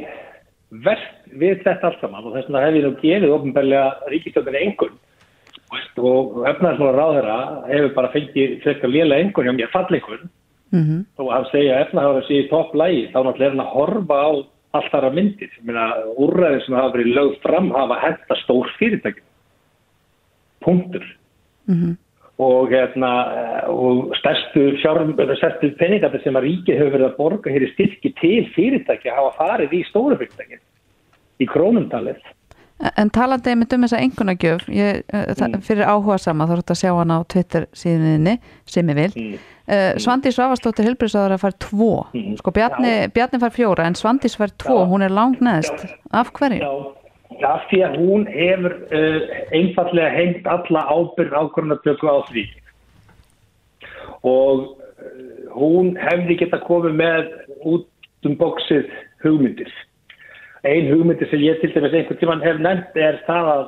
[0.85, 4.97] verðt við þetta allt saman og þess vegna hef ég nú gefið ofnbærlega ríkistjóðinni einhvern
[5.97, 7.37] og efnaðarsmála ráðherra
[7.69, 10.29] hefur bara fengið frekar lélega einhvern hjá mér falleikunn
[10.71, 11.05] mm -hmm.
[11.17, 14.29] og að segja efnaðarsmála sé í topp lægi þá náttúrulega er hann að horfa á
[14.75, 15.51] allt þar að myndir
[16.17, 19.21] úrræðin sem hafa verið lögð fram hafa hægt stór fyrirtæki.
[20.65, 21.05] Punktur.
[21.67, 21.95] Mm -hmm.
[22.37, 23.11] og hérna
[23.67, 28.49] og stærstu, stærstu peningar sem að ríki hefur verið að borga hér í styrki til
[28.55, 30.59] fyrirtæki hafa farið í stóru fyrirtæki
[31.39, 32.19] í krónumtalið
[32.75, 35.61] En talandi einmitt um þessa engunagjöf ég, eh, mm.
[35.63, 38.33] fyrir áhuga sama þá er þetta að sjá hana á Twitter síðuninni
[38.67, 39.45] sem ég vil mm.
[39.71, 42.33] uh, Svandi Svavastóttir Hilbriðsáður að fara tvo mm.
[42.41, 44.89] sko Bjarni, Bjarni fara fjóra en Svandi fara tvo, Já.
[44.91, 46.59] hún er langt neðst af hverju?
[47.39, 52.45] Já, af því að hún hefur uh, einfallega hengt alla ábyrg ákvörðunartöku á því
[54.27, 54.77] og uh,
[55.55, 57.31] hún hefði geta komið með
[57.63, 58.91] út um bóksið
[59.23, 59.71] hugmyndir
[60.65, 63.63] ein hugmyndi sem ég til dæmis einhvern tíman hef nefnt er það að,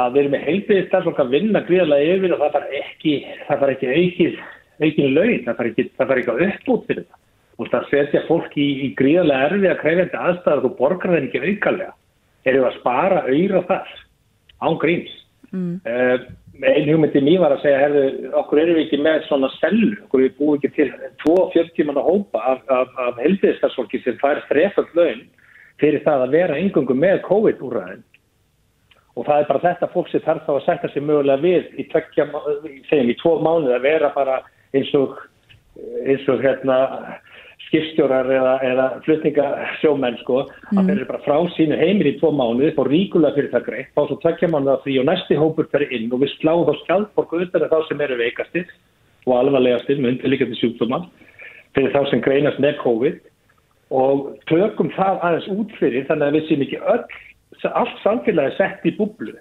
[0.00, 3.14] að við erum með heilbíðistarflokk að vinna gríðarlega yfir og það far ekki,
[3.46, 4.42] það far ekki aukið,
[4.82, 7.22] aukið laun, það far ekki, það far ekki að uppbútt fyrir það.
[7.58, 11.46] Og það setja fólk í, í gríðarlega erfið að krefjandi aðstæða og borgar það ekki
[11.46, 11.96] aukalega.
[12.46, 13.96] Erum að spara auðra þar?
[14.60, 15.10] án gríns
[15.50, 15.80] mm.
[15.86, 16.18] uh,
[16.58, 18.04] einn hugmyndi mér var að segja herðu,
[18.40, 20.88] okkur erum við ekki með svona sellu okkur við búum ekki til
[21.22, 25.22] 2-40 manna hópa af, af, af heldiðstarfsfólki sem fær þrefald laun
[25.80, 28.04] fyrir það að vera yngöngu með COVID-úræðin
[29.18, 31.86] og það er bara þetta fólk sem þarf þá að setja sig mögulega við í,
[31.90, 32.28] tvekja,
[32.90, 34.42] segjum, í tvo mánuð að vera bara
[34.76, 35.16] eins og
[35.78, 36.78] eins og hérna
[37.68, 40.78] skipstjórar eða, eða flutningasjómenn sko, mm.
[40.78, 43.90] að þeir eru bara frá sínu heimir í tvo mánuði, fá ríkulega fyrir það greitt,
[43.94, 47.42] fá svo tvekja mánuða því og næsti hópur fyrir inn og við sláðum þá skjaldborgu
[47.44, 48.70] undan þá sem eru veikastir
[49.26, 51.08] og alvarlegastir með undirlikandi sjúkdóman
[51.76, 53.20] fyrir þá sem greinast með COVID
[53.94, 57.04] og tökum það aðeins út fyrir þannig að við séum ekki öll,
[57.72, 59.34] allt samfélagi sett í búblu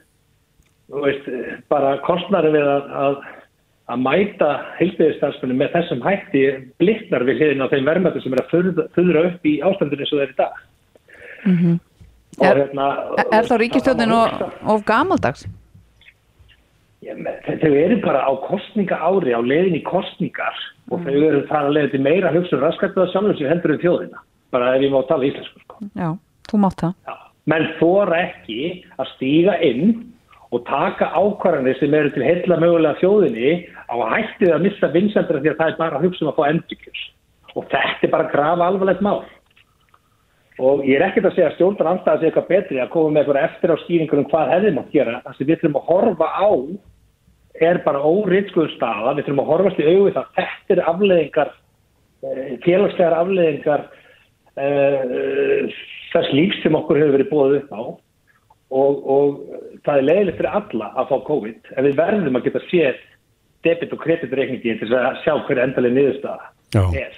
[0.88, 1.28] og veist,
[1.68, 3.18] bara kostnari við að, að
[3.88, 4.48] að mæta
[4.82, 6.42] heilbæðistansfunum með þessum hætti
[6.82, 10.24] bliknar við hliðin á þeim verðmættu sem er að föðra upp í ástandinu eins og
[10.24, 10.58] er í dag.
[11.46, 11.78] Mm -hmm.
[12.38, 12.88] Er, hérna,
[13.34, 15.48] er þá ríkistjóðin of gamaldags?
[17.02, 17.16] Ja,
[17.62, 20.58] þau eru bara á kostninga ári, á leðin í kostningar
[20.92, 24.20] og þau eru það að leiða til meira hugsun raskættuða samlum sem heldur um þjóðina,
[24.54, 25.64] bara ef ég má tala íslensku.
[25.64, 25.80] Sko.
[25.98, 26.12] Já,
[26.52, 26.94] þú mátt það.
[27.08, 27.16] Já.
[27.48, 28.62] Menn þóra ekki
[29.00, 29.96] að stíga inn
[30.52, 33.52] og taka ákvarðanir sem eru til heila mögulega þjóðinni
[33.92, 36.46] á hættið að missa vinsendra því að það er bara að hugsa um að fá
[36.52, 37.04] endurkjörs
[37.58, 39.20] og þetta er bara að grafa alvarlegt mál
[40.58, 43.22] og ég er ekkert að segja að stjórnar anstæða sé eitthvað betri að koma með
[43.24, 46.30] eitthvað eftir á skýringur um hvað hefðum að gera það sem við þurfum að horfa
[46.32, 46.50] á
[47.68, 51.54] er bara óriðskuður staða við þurfum að horfast í auðvitað að þetta er afleðingar
[52.24, 53.86] eh, félagslegar afleðingar
[54.58, 57.82] þess lífs sem okkur hefur verið búið upp á.
[58.68, 59.36] Og, og
[59.86, 62.98] það er leiðilegt fyrir alla að fá COVID en við verðum að geta séð
[63.64, 66.50] debit og kreditreikningi til að sjá hverju endalega niðurstaða
[67.00, 67.16] er.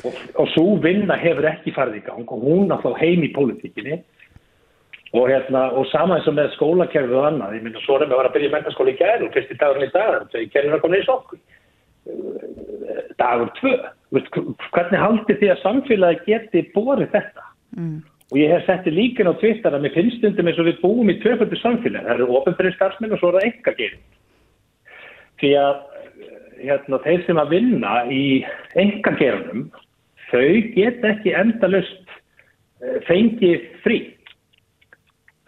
[0.08, 4.00] og, og svo vinna hefur ekki farið í gang og hún alltaf heim í pólitíkinni.
[5.12, 8.14] Og, hérna, og sama eins og með skólakerfið og annað, ég minna svo er með
[8.16, 10.76] að að byrja mentaskóli í gæri og fyrst í dagurinn í dag þegar ég kennur
[10.78, 11.36] að koma í sokku
[13.20, 13.74] dagur tvö
[14.12, 17.46] hvernig haldi því að samfélagi geti borið þetta?
[17.72, 18.02] Mm.
[18.32, 21.08] og ég hef settið líkin á Twitter að mér finnst stundum eins og við búum
[21.08, 22.04] í tvöföldu samfélagi.
[22.04, 24.02] Það eru ofinbyrjum starfsmenn og svo er það enga gerin
[25.42, 25.80] því að
[26.62, 28.24] hérna, þeir sem að vinna í
[28.78, 29.64] engagerunum
[30.30, 32.12] þau get ekki endalust
[32.82, 33.98] eh, fengið frí.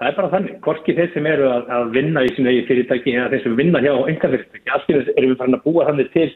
[0.01, 3.15] Það er bara þannig, korki þeir sem eru að, að vinna í sín vegi fyrirtæki
[3.15, 6.11] eða þeir sem vinna hjá engafyrirtæki, allt í þess erum við farin að búa þannig
[6.17, 6.29] til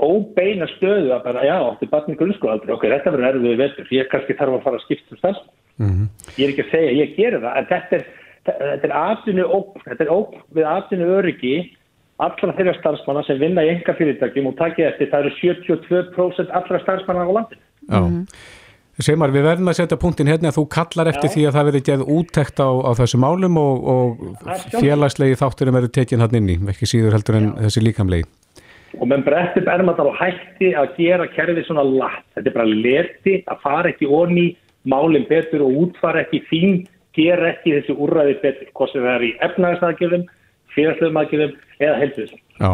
[0.00, 4.08] óbeina stöðu að bara, já, þetta er batni grunnskóaldri ok, þetta verður erfiðið vetur, ég
[4.12, 5.42] kannski þarf að fara að skipta um stans
[5.80, 6.08] mm -hmm.
[6.36, 8.08] ég er ekki að segja, ég gerir það, en þetta er
[8.46, 11.56] þetta er afsinu óp, þetta er óp við afsinu öryggi
[12.20, 16.80] allra þeirra starfsmanna sem vinna í enga fyrirtækjum og takja eftir það eru 72% allra
[16.82, 17.62] starfsmanna á landinu.
[17.88, 18.24] Já, mm.
[19.00, 21.32] Seymar, við verðum að setja punktin hérna að þú kallar eftir Já.
[21.32, 25.94] því að það verði geð úttekt á, á þessu málum og, og félagslegi þátturum verður
[25.96, 27.54] tekinn hann inni, ekki síður heldur en Já.
[27.64, 28.28] þessi líkamlegi.
[28.98, 32.26] Og menn breytti bermaðar og hætti að gera kerfið svona latt.
[32.34, 34.48] Þetta er bara leti að fara ekki onni
[34.90, 36.76] málinn betur og útfara ekki þín,
[37.14, 40.26] gera ekki þessi úrræði betur, hvort sem það er í efnæðisnaðgjörðum
[40.74, 42.42] félagslegum aðgjörðum eða helfisum.
[42.60, 42.70] Já,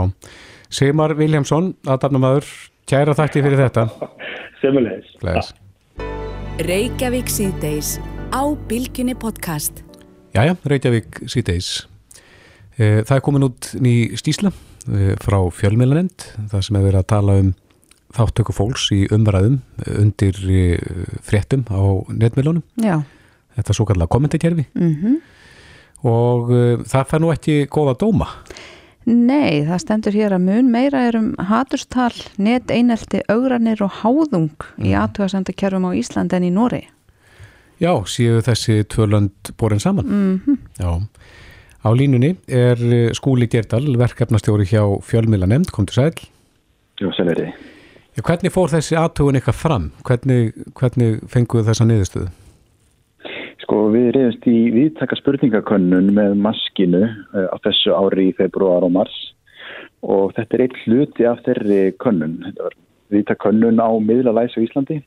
[0.72, 2.48] Sigmar Viljámsson, aðdafnumöður,
[2.90, 3.86] kæra þakki fyrir þetta.
[4.62, 5.52] Semulegis.
[6.66, 7.96] Reykjavík síðdeis
[8.32, 9.82] á Bilginni podcast.
[10.36, 11.86] Jæja, Reykjavík síðdeis.
[12.76, 14.52] Eh, það er komin út ný stísla
[15.22, 17.54] frá fjölmjölanend, það sem hefur verið að tala um
[18.16, 19.60] þáttöku fólks í umræðum
[19.98, 20.78] undir eh,
[21.26, 22.62] fréttum á netmjölunum.
[22.80, 23.00] Já.
[23.56, 24.68] Þetta er svo kallar kommentarkerfi.
[24.74, 25.16] Mhm.
[25.16, 25.24] Mm
[26.06, 28.30] og uh, það fær nú ekki góða dóma.
[29.06, 32.10] Nei, það stendur hér að mun meira er um haturstal,
[32.42, 34.88] net einelti, augranir og háðung mm.
[34.88, 36.82] í aðtöðasendakerfum á Ísland en í Nóri.
[37.78, 40.06] Já, séu þessi tvöland borin saman.
[40.10, 40.58] Mm -hmm.
[40.80, 41.06] Já,
[41.86, 46.26] á línunni er uh, Skúli Gerdal, verkefnastjóri hjá Fjölmila nefnd, kom til sæl.
[46.98, 47.64] Já, sæl er þið.
[48.26, 49.86] Hvernig fór þessi aðtöðun eitthvað fram?
[50.08, 52.30] Hvernig, hvernig fenguðu þessa niðurstöðu?
[53.60, 58.94] Sko við reyðumst í viðtaka spurningakönnun með maskinu uh, á þessu ári í februar og
[58.96, 59.16] mars
[60.06, 62.38] og þetta er eitt hluti af þeirri könnun.
[62.46, 62.76] Þetta var
[63.12, 65.00] viðtaka könnun á miðlalæs á Íslandi.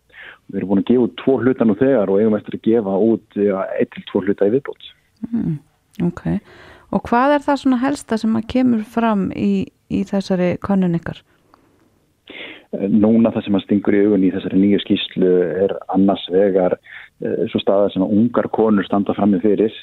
[0.50, 2.96] Við erum búin að gefa út tvo hluta nú þegar og eigum eftir að gefa
[3.10, 4.90] út ja, eitt til tvo hluta í viðbót.
[5.30, 5.58] Mm,
[6.10, 6.24] ok.
[6.92, 11.22] Og hvað er það svona helsta sem að kemur fram í, í þessari könnun ykkar?
[12.90, 15.30] Núna það sem að stingur í augun í þessari nýju skýslu
[15.66, 16.78] er annars vegar
[17.20, 19.74] Eh, svo staða sem ungar konur standa fram með fyrir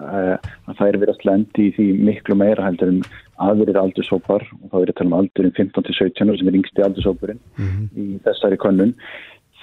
[0.00, 3.02] eh, að það er verið að slendi í því miklu meira heldur en
[3.44, 7.90] aðverið aldursópar og þá er þetta um aldurinn 15-17 sem er yngsti aldursóparinn mm -hmm.
[7.92, 8.94] í þessari konun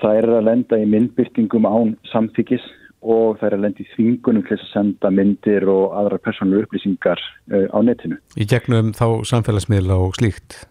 [0.04, 2.70] það er að lenda í myndbyrtingum án samþykis
[3.06, 7.22] og það er að lendi þvingunum til þess að senda myndir og aðra persónulega upplýsingar
[7.54, 8.18] uh, á netinu.
[8.38, 10.64] Í gegnum þá samfélagsmiðla og slíkt?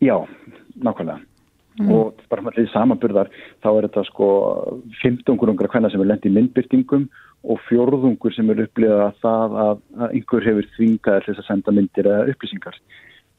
[0.00, 0.16] Já,
[0.80, 1.20] nákvæmlega.
[1.76, 1.90] Mm.
[1.92, 3.28] Og bara með því samanburðar
[3.60, 4.28] þá er þetta sko
[5.02, 7.04] 15 ungra hvenna sem er lendi í myndbyrtingum
[7.44, 11.50] og fjórðungur sem er upplýðað að það að, að einhver hefur þvingaðir til þess að
[11.50, 12.80] senda myndir eða upplýsingar.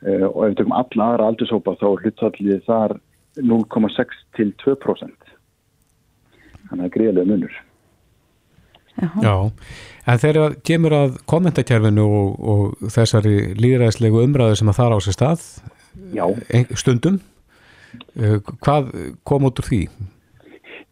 [0.05, 2.99] Uh, og ef við tökum alla aðra aldurshópa þá hlutallið þar
[3.41, 5.33] 0,6 til 2%.
[6.67, 7.57] Þannig að það er greiðlega munur.
[8.97, 9.35] Já,
[10.09, 15.17] en þegar kemur að kommentarkerfinu og, og þessari líðræðslegu umræðu sem að þar á sér
[15.17, 15.47] stað
[16.15, 16.25] Já.
[16.79, 17.19] stundum,
[18.17, 18.91] uh, hvað
[19.27, 19.81] kom út úr því?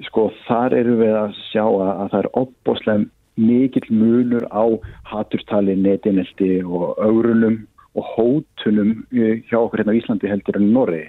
[0.09, 4.63] Sko þar eru við að sjá að, að það er opbóslega mikill munur á
[5.11, 7.63] haturstali, netinelti og aurunum
[7.95, 11.07] og hótunum hjá okkur hérna á Íslandi heldur en Noregi.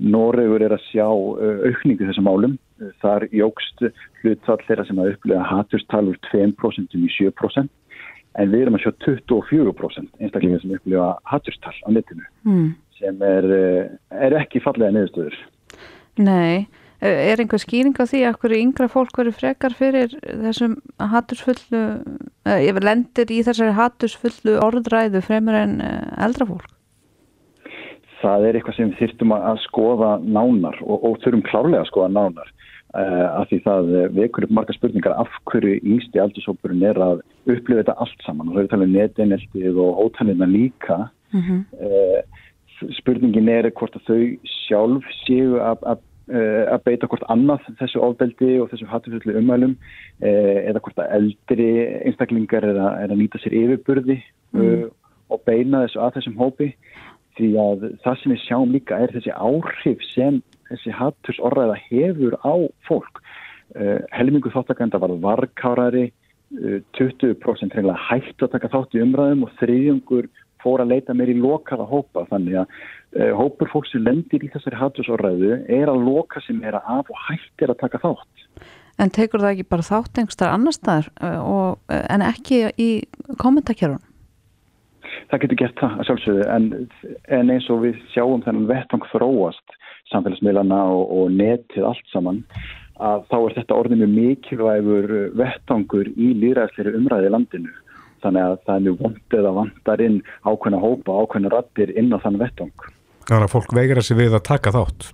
[0.00, 2.56] Noregur er að sjá aukningu þessum málum.
[3.02, 3.84] Þar jógst
[4.22, 7.70] hlutfall þeirra sem að upplega haturstal úr 2% í 7%
[8.40, 12.68] en við erum að sjá 24% einstaklega sem upplega haturstal á netinu mm.
[12.98, 13.48] sem er,
[14.08, 15.36] er ekki fallega neðustöður.
[16.22, 16.66] Nei,
[17.02, 20.78] er einhver skýring á því að hverju yngra fólk verið frekar fyrir þessum
[21.12, 21.82] hatursfullu,
[22.48, 26.71] eða lendir í þessari hatursfullu orðræðu fremur en eldra fólk?
[28.22, 32.12] Það er eitthvað sem við þyrtum að skoða nánar og, og þurfum klárlega að skoða
[32.16, 37.24] nánar uh, af því það vekur upp marga spurningar af hverju yngsti aldursópurinn er að
[37.46, 40.98] upplifa þetta allt saman og það er talað um netineltið og hótanirna líka
[41.34, 41.60] mm -hmm.
[41.82, 44.22] uh, spurningin er hvort að þau
[44.62, 46.00] sjálf séu að
[46.32, 49.74] að beita hvort annað þessu ofbeldi og þessu hattifulli umælum
[50.22, 51.66] eða hvort að eldri
[52.06, 54.16] einstaklingar er að, er að nýta sér yfirburði
[54.54, 54.86] mm.
[55.28, 56.68] og beina þessu að þessum hópi
[57.38, 62.54] því að það sem við sjáum líka er þessi áhrif sem þessi hattursorðaða hefur á
[62.88, 63.22] fólk.
[63.72, 66.10] Uh, helmingu þáttakanda var varkárari,
[66.58, 70.28] uh, 20% reynilega hægt að taka þátt í umræðum og þriðjungur
[70.62, 74.52] fór að leita meir í lokaða hópa þannig að uh, hópur fólk sem lendir í
[74.52, 78.46] þessari hattursorðaðu er að loka sem er að af og hægt er að taka þátt.
[79.00, 81.06] En tekur það ekki bara þátt einhverstaðar annar staðar
[82.12, 82.90] en ekki í
[83.40, 84.04] kommentarkerunum?
[85.30, 86.68] Það getur gert það að sjálfsögðu en,
[87.38, 89.76] en eins og við sjáum þennan vettvang þróast
[90.12, 92.42] samfélagsmiðlana og, og netið allt saman
[93.02, 97.72] að þá er þetta orðið mjög mikilvægur vettvangur í líðræðsleiri umræði landinu
[98.22, 102.18] þannig að það er mjög vondið að vandar inn ákveðna hópa, ákveðna rattir inn á
[102.22, 102.86] þann vettvang.
[103.26, 105.08] Þannig að fólk veigra sig við að taka þátt?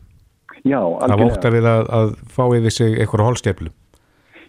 [0.67, 1.15] Já, algjörlega.
[1.15, 3.73] Það vóttar við að, að fá yfir sig einhverju hólsteflu?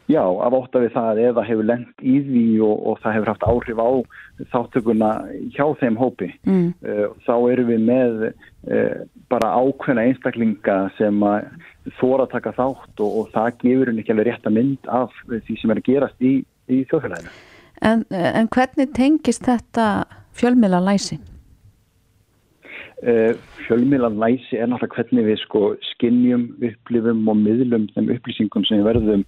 [0.10, 3.46] Já, af ótta við það eða hefur lengt í því og, og það hefur haft
[3.52, 3.90] áhrif á
[4.54, 5.10] þáttökuna
[5.54, 6.30] hjá þeim hópi.
[6.50, 6.72] Mm.
[6.82, 11.22] Uh, þá eru við með uh, bara ákveðna einstaklinga sem
[12.00, 15.14] þóra að taka þátt og, og það gefur henni ekki alveg rétt að mynd af
[15.30, 16.34] því sem er að gerast í,
[16.70, 17.36] í þjóðfélaginu.
[17.86, 19.90] En, en hvernig tengist þetta
[20.36, 21.20] fjölmila læsi?
[23.00, 23.32] Uh,
[23.64, 25.60] fjölmiðlan læsi er náttúrulega hvernig við sko
[25.94, 29.24] skinnjum, upplifum og miðlum þeim upplýsingum sem verðum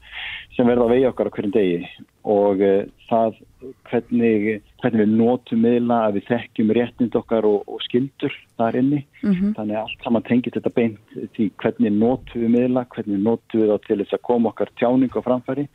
[0.57, 1.88] sem verða að vegi okkar á hverjum degi.
[2.28, 3.39] Og uh, það
[3.88, 9.01] hvernig, hvernig við nótum miðla að við þekkjum réttind okkar og, og skildur þar inni.
[9.24, 9.55] Mm -hmm.
[9.55, 13.72] þannig að allt saman tengir þetta beint því hvernig nótum við miðla, hvernig nótum við
[13.72, 15.69] þá til þess að koma okkar tjáning á framfæri.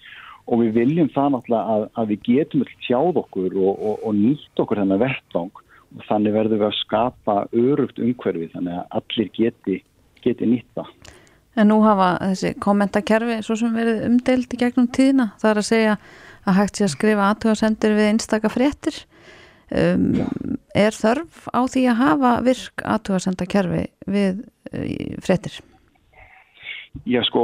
[0.47, 4.13] Og við viljum það náttúrulega að, að við getum alltaf tjáð okkur og, og, og
[4.15, 5.65] nýtt okkur þennan verðlang
[5.95, 9.77] og þannig verðum við að skapa örugt umhverfi þannig að allir geti,
[10.25, 10.87] geti nýtta.
[11.57, 15.69] En nú hafa þessi kommentakerfi svo sem verið umdeild í gegnum tíðina, það er að
[15.71, 15.95] segja
[16.47, 18.99] að hægt sé að skrifa aðtöðasendur við einstaka fréttir.
[19.67, 20.21] Um,
[20.79, 25.57] er þörf á því að hafa virk aðtöðasendakerfi við uh, fréttir?
[27.05, 27.43] Já sko,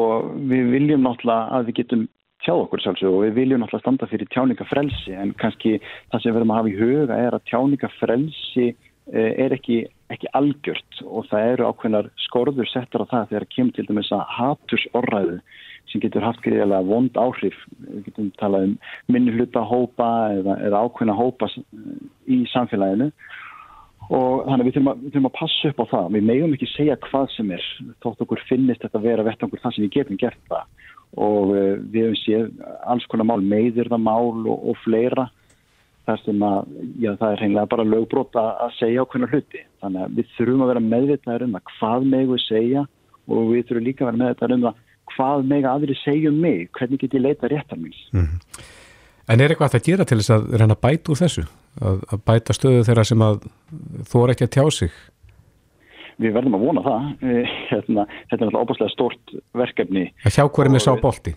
[0.49, 2.05] við viljum náttúrulega að við getum
[2.43, 6.37] tjá okkur sjálfsög og við viljum alltaf standa fyrir tjáningafrelsi en kannski það sem við
[6.39, 9.83] verðum að hafa í huga er að tjáningafrelsi eh, er ekki,
[10.13, 14.25] ekki algjört og það eru ákveðnar skorður settar á það þegar kemur til dæmis að
[14.39, 15.39] hatursorræðu
[15.91, 17.57] sem getur haft greiðilega vond áhrif.
[17.83, 18.75] Við getum talað um
[19.13, 21.51] minni hluta hópa eða, eða ákveðna hópa
[22.31, 23.11] í samfélaginu
[24.13, 26.09] og þannig við þurfum, að, við þurfum að passa upp á það.
[26.17, 27.67] Við megum ekki segja hvað sem er
[28.05, 31.77] þótt okkur finnist þetta að vera vettangur það sem við getum gert það og uh,
[31.93, 35.29] við hefum séð alls konar mál, meðirðamál og, og fleira
[36.07, 39.61] þar sem að já, það er hreinlega bara lögbrót að segja okkurna hluti.
[39.83, 42.87] Þannig að við þurfum að vera meðvitaður um það hvað megu við segja
[43.29, 44.81] og við þurfum líka að vera meðvitaður um það
[45.13, 47.95] hvað megu aðri segja um mig, hvernig get ég leita réttar mín.
[48.13, 48.63] Mm -hmm.
[49.31, 51.45] En er eitthvað að gera til þess að reyna bæta úr þessu?
[51.81, 53.45] Að, að bæta stöðu þeirra sem að
[54.23, 54.91] er ekki að tjá sig?
[56.21, 57.09] Við verðum að vona það.
[57.33, 60.05] Eh, hérna, þetta er náttúrulega óbúslega stort verkefni.
[60.27, 61.35] Að hjá hverjum er sá bólti?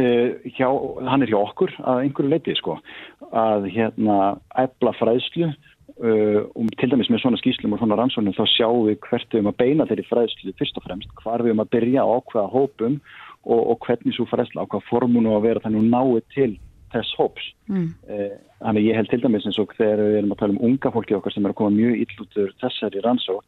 [0.00, 0.68] Uh, hjá,
[1.10, 2.76] hann er hjá okkur að einhverju leiti sko.
[3.36, 4.16] Að hérna
[4.60, 9.00] efla fræðslu uh, um til dæmis með svona skýslum og svona rannsóknum þá sjáum við
[9.06, 12.06] hvert við um að beina þeirri fræðslu fyrst og fremst, hvar við um að byrja
[12.06, 12.98] á ákveða hópum
[13.44, 16.52] og, og hvernig svo fræðslu á hvað formunu að vera þannig náu til
[16.94, 17.48] þess hóps.
[17.70, 17.90] Mm.
[18.10, 20.92] uh, þannig ég held til dæmis eins og þegar við erum að tala um unga
[20.94, 23.44] fólki okkar sem er að koma mjög illútur þessari rannsókn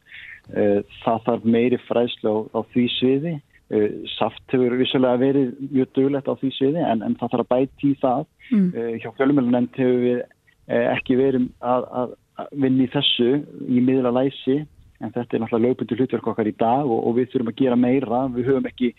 [0.53, 3.35] uh, það þarf meiri fræðslu á, á því sviði.
[3.73, 7.53] Uh, saft hefur vissulega verið mjög duglegt á því sviði en, en það þarf að
[7.55, 8.27] bæti í það.
[8.51, 8.69] Mm.
[9.01, 10.23] hjá fjölumjölunemnd hefur við
[10.67, 13.29] ekki verið að, að, að vinna í þessu
[13.67, 14.61] í miðla læsi
[15.03, 17.79] en þetta er náttúrulega lögbundu hlutverk okkar í dag og, og við þurfum að gera
[17.79, 18.21] meira.
[18.31, 18.91] Við höfum ekki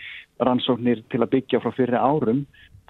[0.45, 2.45] rannsóknir til að byggja frá fyrri árum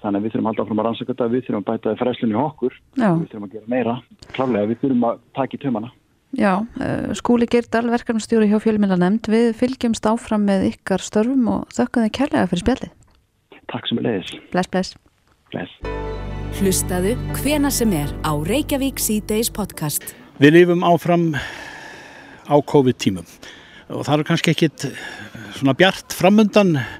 [0.05, 3.09] þannig að við þurfum alltaf að rannsaka þetta við þurfum að bæta fræslunni okkur Já.
[3.11, 3.95] við þurfum að gera meira
[4.31, 5.91] klálega við þurfum að taka í tömana
[6.35, 11.69] Já, uh, skúli Geirdal, verkefnastjóri hjá fjölmjöla nefnd, við fylgjumst áfram með ykkar störfum og
[11.71, 12.91] þökkum þið kærlega fyrir spjallið.
[13.71, 14.97] Takk sem er leiðis Bless, bless.
[15.53, 15.77] Bless.
[16.59, 20.11] Hlustaðu hvena sem er á Reykjavík C-Days podcast.
[20.43, 21.29] Við lifum áfram
[22.51, 23.25] á COVID-tímum
[23.95, 24.99] og það er kannski ekkit eh,
[25.55, 26.93] svona bjart framundan eh,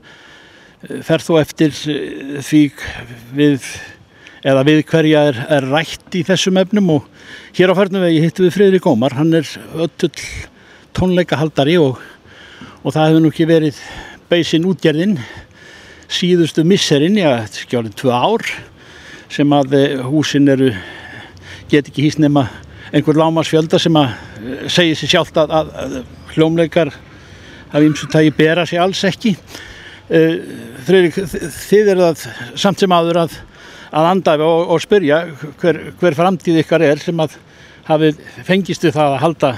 [1.05, 2.63] fer þú eftir eh, því
[3.35, 3.69] við
[4.45, 6.91] eða við hverja er, er rætt í þessum efnum?
[6.97, 7.07] Og
[7.57, 10.11] hér á færnum vegi hittum við Friðrik Ómar, hann er öll
[10.95, 11.97] tónleikahaldari og,
[12.83, 13.81] og það hefur nú ekki verið
[14.29, 15.17] beisin útgerðin
[16.11, 18.45] síðustu misserinn, já, þetta er ekki árið tvö ár
[19.33, 20.69] sem að eh, húsin eru
[21.71, 22.45] get ekki hýst nema
[22.93, 25.95] einhver lámasfjölda sem að eh, segir sér sjálft að, að, að
[26.35, 26.93] hljómleikar
[27.73, 29.33] af ymsum tagi bera sig alls ekki
[30.09, 32.25] Freyrík, þi- þið eru það
[32.61, 33.37] samt sem aður að,
[33.95, 35.21] að andafi og, og spyrja
[35.61, 37.37] hver, hver framtíð ykkar er sem að
[37.87, 39.49] hafið fengist við það að halda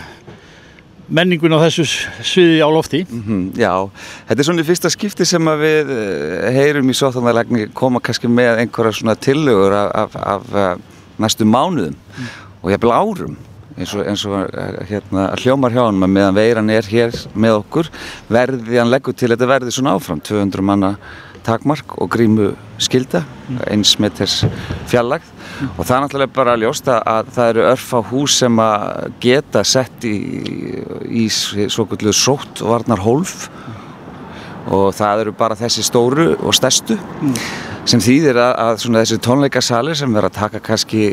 [1.07, 1.85] menningun á þessu
[2.27, 3.01] sviði á lofti.
[3.07, 3.71] Mhm, Já,
[4.27, 8.63] þetta er svona í fyrsta skipti sem við eh, heyrum í sóttanarlegni koma kannski með
[8.65, 10.73] einhverja svona tillögur af, af, af eh,
[11.23, 11.95] næstu mánuðum
[12.63, 13.37] og jafnvel árum
[13.77, 17.89] eins og, eins og eh, hérna, hljómar hjá hann meðan veiran er hér með okkur
[18.33, 20.19] verði hann leggur til þetta verði svona áfram.
[20.25, 20.95] 200 manna
[21.47, 22.49] takmark og grímu
[22.83, 23.21] skilda
[23.71, 24.41] eins meters
[24.91, 25.23] fjallag
[25.77, 29.63] og það er náttúrulega bara að- að það eru örf á hús sem að geta
[29.63, 30.15] sett í,
[31.07, 33.47] í svo kvöldu sótt varnar hólf
[34.67, 36.97] og það eru bara þessi stóru og stærstu
[37.87, 41.05] sem þýðir að, að þessi tónleikasalir sem verða að taka kannski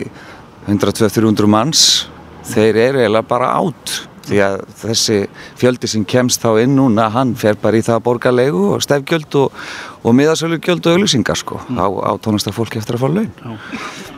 [0.67, 2.09] 100-200-300 manns
[2.51, 5.19] þeir eru eiginlega bara átt því að þessi
[5.61, 8.85] fjöldi sem kemst þá inn núna, hann fer bara í það að borga leigu og
[8.85, 9.61] stefgjöld og,
[10.01, 13.31] og miðasölugjöld og auðlýsingar sko á, á tónlistarfólki eftir að fá laun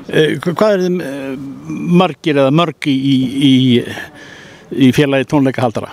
[0.07, 1.33] Eh, Hvað er þið eh,
[1.99, 2.95] margir eða mörg í,
[3.49, 3.55] í,
[4.71, 5.91] í félagi tónleikahaldara?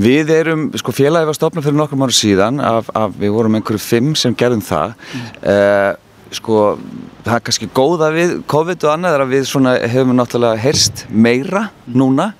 [0.00, 3.82] Við erum, sko félagi var stopnað fyrir nokkrum ára síðan af, af við vorum einhverju
[3.82, 6.06] fimm sem gerðum það mm.
[6.34, 6.78] Sko
[7.24, 11.04] það er kannski góða við COVID og annað er að við svona hefum náttúrulega heyrst
[11.10, 12.30] meira núna.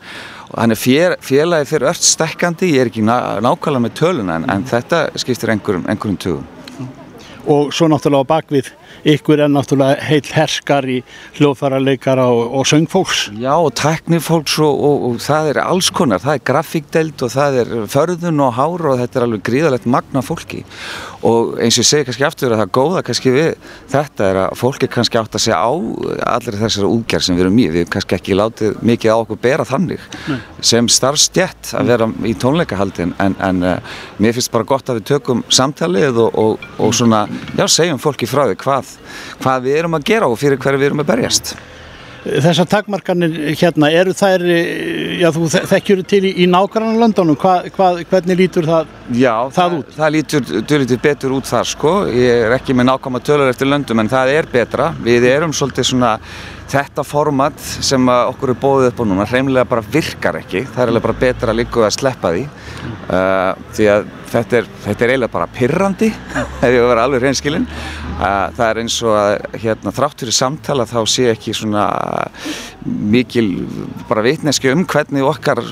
[0.50, 4.48] Og þannig fél, félagi fyrir öll stekkandi ég er ekki ná, nákvæmlega með töluna en,
[4.50, 6.48] en þetta skiptir einhverjum, einhverjum tugum.
[7.50, 8.72] Og svo náttúrulega á bakvið
[9.14, 11.00] ykkur er náttúrulega heill herskar í
[11.38, 13.26] hljóðfærarleikara og, og söngfólks.
[13.40, 17.60] Já og tæknifólks og, og, og það er alls konar, það er grafíkdelt og það
[17.62, 20.64] er förðun og hár og þetta er alveg gríðalegt magna fólki.
[21.26, 23.50] Og eins og ég segi kannski aftur að það góða kannski við
[23.92, 25.72] þetta er að fólki kannski átt að segja á
[26.36, 29.40] allir þessari útgerð sem við erum í, við erum kannski ekki látið mikið á okkur
[29.42, 30.38] bera þannig Nei.
[30.72, 33.14] sem starfstjett að vera í tónleikahaldin.
[33.20, 37.26] En, en uh, mér finnst bara gott að við tökum samtalið og, og, og svona,
[37.58, 38.79] já, segjum fólki frá því hvað,
[39.42, 41.54] hvað við erum að gera og fyrir hverju við erum að berjast.
[42.20, 47.36] Þessar takmarkanir hérna, eru þær, eh, já þú þe- þekkjur til í, í nágrannan löndunum,
[47.40, 49.92] hva, hva, hvernig lítur það, Já, það út?
[49.96, 54.02] það lítur dölítið betur út þar sko, ég er ekki með nákvæma tölur eftir löndum
[54.02, 56.12] en það er betra, við erum svolítið svona
[56.70, 60.82] þetta format sem að okkur er bóðið upp á núna hreinlega bara virkar ekki, það
[60.82, 62.46] er eiginlega bara betra líka að sleppa því.
[63.10, 66.10] Uh, því að þetta er, þetta er eiginlega bara pirrandi
[66.64, 67.66] ef ég var alveg hreinskilinn.
[68.20, 71.86] Uh, það er eins og að hérna, þrátt fyrir samtala þá sé ekki svona
[72.84, 73.46] mikil
[74.08, 75.62] bara vitneski um hvernig okkar,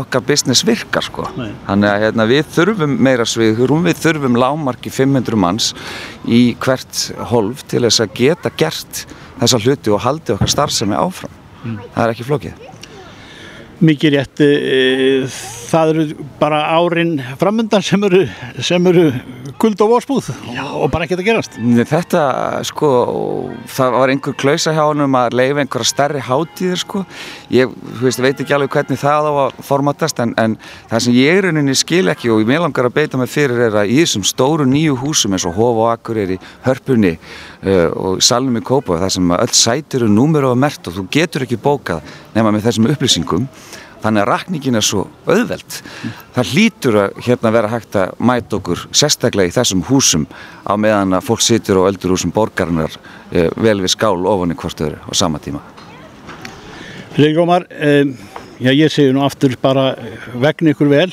[0.00, 1.26] okkar business virkar sko.
[1.36, 1.50] Nei.
[1.68, 5.72] Þannig að hérna, við þurfum meira sviðhurum, við þurfum lámarki 500 manns
[6.26, 9.04] í hvert holf til þess að geta gert
[9.40, 11.32] þessa hluti og haldi okkar starfsemi áfram.
[11.94, 12.69] Það er ekki flókið.
[13.84, 14.50] Mikið rétt e,
[15.70, 18.24] það eru bara árin framöndan sem eru,
[18.60, 19.06] sem eru
[19.60, 21.56] kuld og vorspúð og bara ekkert að gerast
[21.90, 22.22] Þetta,
[22.68, 22.90] sko,
[23.68, 27.02] það var einhver klausa hjá honum að leifa einhverja stærri hátíðir, sko.
[27.52, 30.56] Ég, veist, veit ekki alveg hvernig það á að formatast, en, en
[30.90, 33.80] það sem ég rauninni skil ekki og ég með langar að beita mig fyrir er
[33.82, 37.88] að í þessum stóru nýju húsum eins og Hof og Akkur er í Hörpunni uh,
[37.90, 41.46] og Salnum í Kópa, það sem öll sætir eru númur og mert og þú getur
[41.46, 42.04] ekki bókað
[42.36, 43.48] nema með þessum upplýsingum
[44.02, 45.80] þannig að rakningin er svo auðveld.
[46.36, 50.26] Það hlýtur að hérna vera hægt að mæta okkur sérstaklega í þessum húsum
[50.64, 52.96] á meðan að fólk situr á öldurhúsum borgarinnar
[53.32, 55.62] eh, vel við skál ofan í hvort öðru á sama tíma.
[57.10, 58.16] Friðrik Ómar, um,
[58.62, 59.92] já ég segi nú aftur bara
[60.40, 61.10] vegna ykkur vel.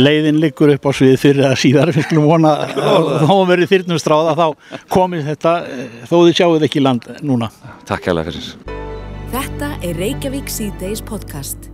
[0.00, 4.30] Leiðin liggur upp á svið fyrir að síðar við skulum vona að þá verið þyrnumstráð
[4.30, 7.50] að þá komið þetta eh, þó þið sjáuð ekki land núna.
[7.88, 8.78] Takk hjá fyrir.
[9.30, 11.70] Þetta er Reykjavík C-Days podcast.